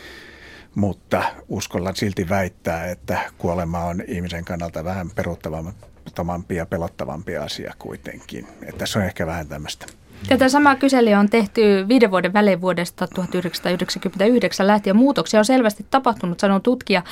Mutta 0.74 1.22
uskollan 1.48 1.96
silti 1.96 2.28
väittää, 2.28 2.86
että 2.86 3.20
kuolema 3.38 3.84
on 3.84 4.02
ihmisen 4.06 4.44
kannalta 4.44 4.84
vähän 4.84 5.10
peruuttavampi 5.10 6.56
ja 6.56 6.66
pelottavampi 6.66 7.36
asia 7.36 7.74
kuitenkin. 7.78 8.46
Että 8.62 8.78
tässä 8.78 8.98
on 8.98 9.04
ehkä 9.04 9.26
vähän 9.26 9.48
tämmöistä. 9.48 9.86
Tätä 10.28 10.48
samaa 10.48 10.76
kyselyä 10.76 11.20
on 11.20 11.30
tehty 11.30 11.88
viiden 11.88 12.10
vuoden 12.10 12.32
välein 12.32 12.60
vuodesta 12.60 13.06
1999 13.06 14.66
lähtien. 14.66 14.96
Muutoksia 14.96 15.40
on 15.40 15.44
selvästi 15.44 15.86
tapahtunut, 15.90 16.40
sanoo 16.40 16.60
tutkija. 16.60 17.02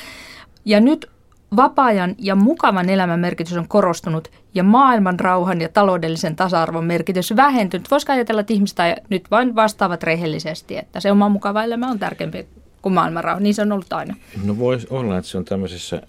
Ja 0.65 0.79
nyt 0.79 1.09
vapaa-ajan 1.55 2.15
ja 2.17 2.35
mukavan 2.35 2.89
elämän 2.89 3.19
merkitys 3.19 3.57
on 3.57 3.67
korostunut 3.67 4.31
ja 4.53 4.63
maailman 4.63 5.19
rauhan 5.19 5.61
ja 5.61 5.69
taloudellisen 5.69 6.35
tasa-arvon 6.35 6.85
merkitys 6.85 7.35
vähentynyt. 7.35 7.91
Voisiko 7.91 8.13
ajatella, 8.13 8.41
että 8.41 8.53
ihmiset 8.53 8.77
nyt 9.09 9.31
vain 9.31 9.55
vastaavat 9.55 10.03
rehellisesti, 10.03 10.77
että 10.77 10.99
se 10.99 11.11
oma 11.11 11.29
mukava 11.29 11.63
elämä 11.63 11.87
on 11.87 11.99
tärkeämpi 11.99 12.47
kuin 12.85 12.93
maailmanrauha. 12.93 13.39
Niin 13.39 13.55
se 13.55 13.61
on 13.61 13.71
ollut 13.71 13.93
aina. 13.93 14.15
No 14.43 14.57
voisi 14.57 14.87
olla, 14.89 15.17
että 15.17 15.31
se 15.31 15.37
on 15.37 15.45
tämmöisessä, 15.45 16.01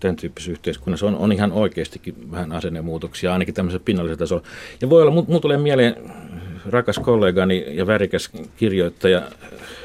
tämän 0.00 0.16
tyyppisessä 0.16 0.52
yhteiskunnassa 0.52 1.06
on, 1.06 1.16
on 1.16 1.32
ihan 1.32 1.52
oikeastikin 1.52 2.30
vähän 2.30 2.52
asennemuutoksia, 2.52 3.32
ainakin 3.32 3.54
tämmöisellä 3.54 3.84
pinnallisella 3.84 4.18
tasolla. 4.18 4.42
Ja 4.80 4.90
voi 4.90 5.02
olla, 5.02 5.24
mun 5.28 5.40
tulee 5.40 5.58
mieleen 5.58 5.96
rakas 6.66 6.98
kollegani 6.98 7.64
ja 7.68 7.86
värikäs 7.86 8.30
kirjoittaja 8.56 9.22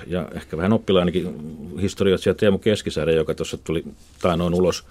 ja 0.08 0.28
ehkä 0.36 0.58
vähän 0.58 0.74
oppilaanikin 0.74 1.36
historioitsija 1.82 2.34
Teemu 2.34 2.58
Keskisaari, 2.58 3.16
joka 3.16 3.36
tuossa 3.36 3.58
tuli 3.58 3.84
taanoin 4.22 4.54
ulos 4.54 4.86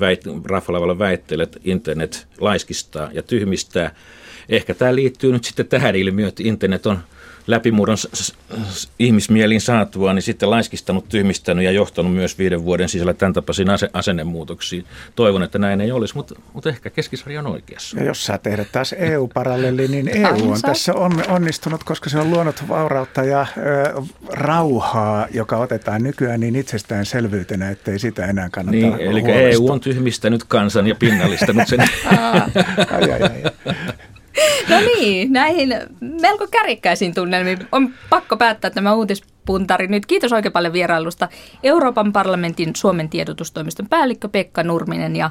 väit, 0.00 0.24
raffalavalla 0.44 0.98
väitteellä, 0.98 1.44
että 1.44 1.60
internet 1.64 2.28
laiskistaa 2.40 3.10
ja 3.12 3.22
tyhmistää. 3.22 3.94
ehkä 4.48 4.74
tämä 4.74 4.94
liittyy 4.94 5.32
nyt 5.32 5.44
sitten 5.44 5.66
tähän 5.66 5.96
ilmiöön, 5.96 6.28
että 6.28 6.42
internet 6.46 6.86
on 6.86 6.98
läpimurron 7.46 7.96
ihmismieliin 8.98 9.60
saatua, 9.60 10.12
niin 10.12 10.22
sitten 10.22 10.50
laiskistanut, 10.50 11.08
tyhmistänyt 11.08 11.64
ja 11.64 11.70
johtanut 11.70 12.14
myös 12.14 12.38
viiden 12.38 12.64
vuoden 12.64 12.88
sisällä 12.88 13.14
tämän 13.14 13.32
tapaisiin 13.32 13.68
asennemuutoksiin. 13.92 14.84
Toivon, 15.16 15.42
että 15.42 15.58
näin 15.58 15.80
ei 15.80 15.92
olisi, 15.92 16.16
mutta, 16.16 16.34
mutta 16.52 16.68
ehkä 16.68 16.90
keskisarja 16.90 17.40
on 17.40 17.46
oikeassa. 17.46 17.98
Ja 17.98 18.04
jos 18.04 18.24
sä 18.24 18.38
tehdä 18.38 18.64
taas 18.72 18.92
EU-paralleli, 18.92 19.88
niin 19.88 20.08
EU 20.08 20.50
on 20.50 20.62
tässä 20.62 20.94
on, 20.94 21.24
onnistunut, 21.28 21.84
koska 21.84 22.10
se 22.10 22.18
on 22.18 22.30
luonut 22.30 22.68
vaurautta 22.68 23.24
ja 23.24 23.46
ö, 23.56 24.02
rauhaa, 24.28 25.26
joka 25.34 25.56
otetaan 25.56 26.02
nykyään 26.02 26.40
niin 26.40 26.56
itsestäänselvyytenä, 26.56 27.70
ettei 27.70 27.98
sitä 27.98 28.26
enää 28.26 28.48
kannata 28.50 28.76
Niin, 28.76 29.00
eli 29.00 29.22
EU 29.26 29.70
on 29.70 29.80
tyhmistänyt 29.80 30.44
kansan 30.44 30.86
ja 30.86 30.94
pinnallistanut 30.94 31.68
sen. 31.68 31.80
ai, 32.90 33.12
ai, 33.12 33.22
ai. 33.22 33.42
No 34.70 34.80
niin, 34.80 35.32
näihin 35.32 35.74
melko 36.00 36.46
kärikkäisiin 36.50 37.14
tunnelmiin 37.14 37.58
on 37.72 37.94
pakko 38.10 38.36
päättää 38.36 38.70
tämä 38.70 38.94
uutispuntari 38.94 39.86
nyt. 39.86 40.06
Kiitos 40.06 40.32
oikein 40.32 40.52
paljon 40.52 40.72
vierailusta 40.72 41.28
Euroopan 41.62 42.12
parlamentin 42.12 42.76
Suomen 42.76 43.08
tiedotustoimiston 43.08 43.88
päällikkö 43.88 44.28
Pekka 44.28 44.62
Nurminen 44.62 45.16
ja 45.16 45.30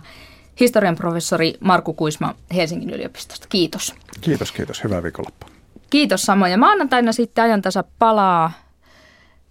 historian 0.59 0.95
professori 0.95 1.53
Marku 1.59 1.93
Kuisma 1.93 2.35
Helsingin 2.55 2.89
yliopistosta. 2.89 3.47
Kiitos. 3.49 3.95
Kiitos, 4.21 4.51
kiitos. 4.51 4.83
Hyvää 4.83 5.03
viikonloppua. 5.03 5.49
Kiitos 5.89 6.21
samoin. 6.21 6.51
Ja 6.51 6.57
maanantaina 6.57 7.11
sitten 7.11 7.43
ajantasa 7.43 7.83
palaa 7.99 8.51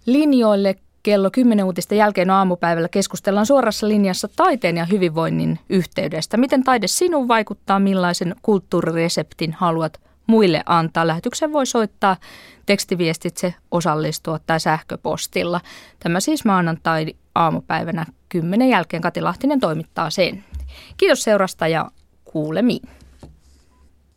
linjoille 0.05 0.75
kello 1.05 1.31
10 1.31 1.65
uutisten 1.65 1.97
jälkeen 1.97 2.29
aamupäivällä 2.29 2.89
keskustellaan 2.89 3.45
suorassa 3.45 3.87
linjassa 3.87 4.27
taiteen 4.35 4.77
ja 4.77 4.85
hyvinvoinnin 4.85 5.59
yhteydestä. 5.69 6.37
Miten 6.37 6.63
taide 6.63 6.87
sinun 6.87 7.27
vaikuttaa, 7.27 7.79
millaisen 7.79 8.35
kulttuurireseptin 8.41 9.53
haluat 9.53 10.01
muille 10.27 10.63
antaa. 10.65 11.07
Lähetyksen 11.07 11.53
voi 11.53 11.65
soittaa 11.65 12.17
tekstiviestitse, 12.65 13.53
osallistua 13.71 14.39
tai 14.39 14.59
sähköpostilla. 14.59 15.61
Tämä 15.99 16.19
siis 16.19 16.45
maanantai 16.45 17.13
aamupäivänä 17.35 18.05
10 18.29 18.69
jälkeen 18.69 19.01
Kati 19.01 19.21
Lahtinen 19.21 19.59
toimittaa 19.59 20.09
sen. 20.09 20.43
Kiitos 20.97 21.23
seurasta 21.23 21.67
ja 21.67 21.91
kuulemiin. 22.23 22.89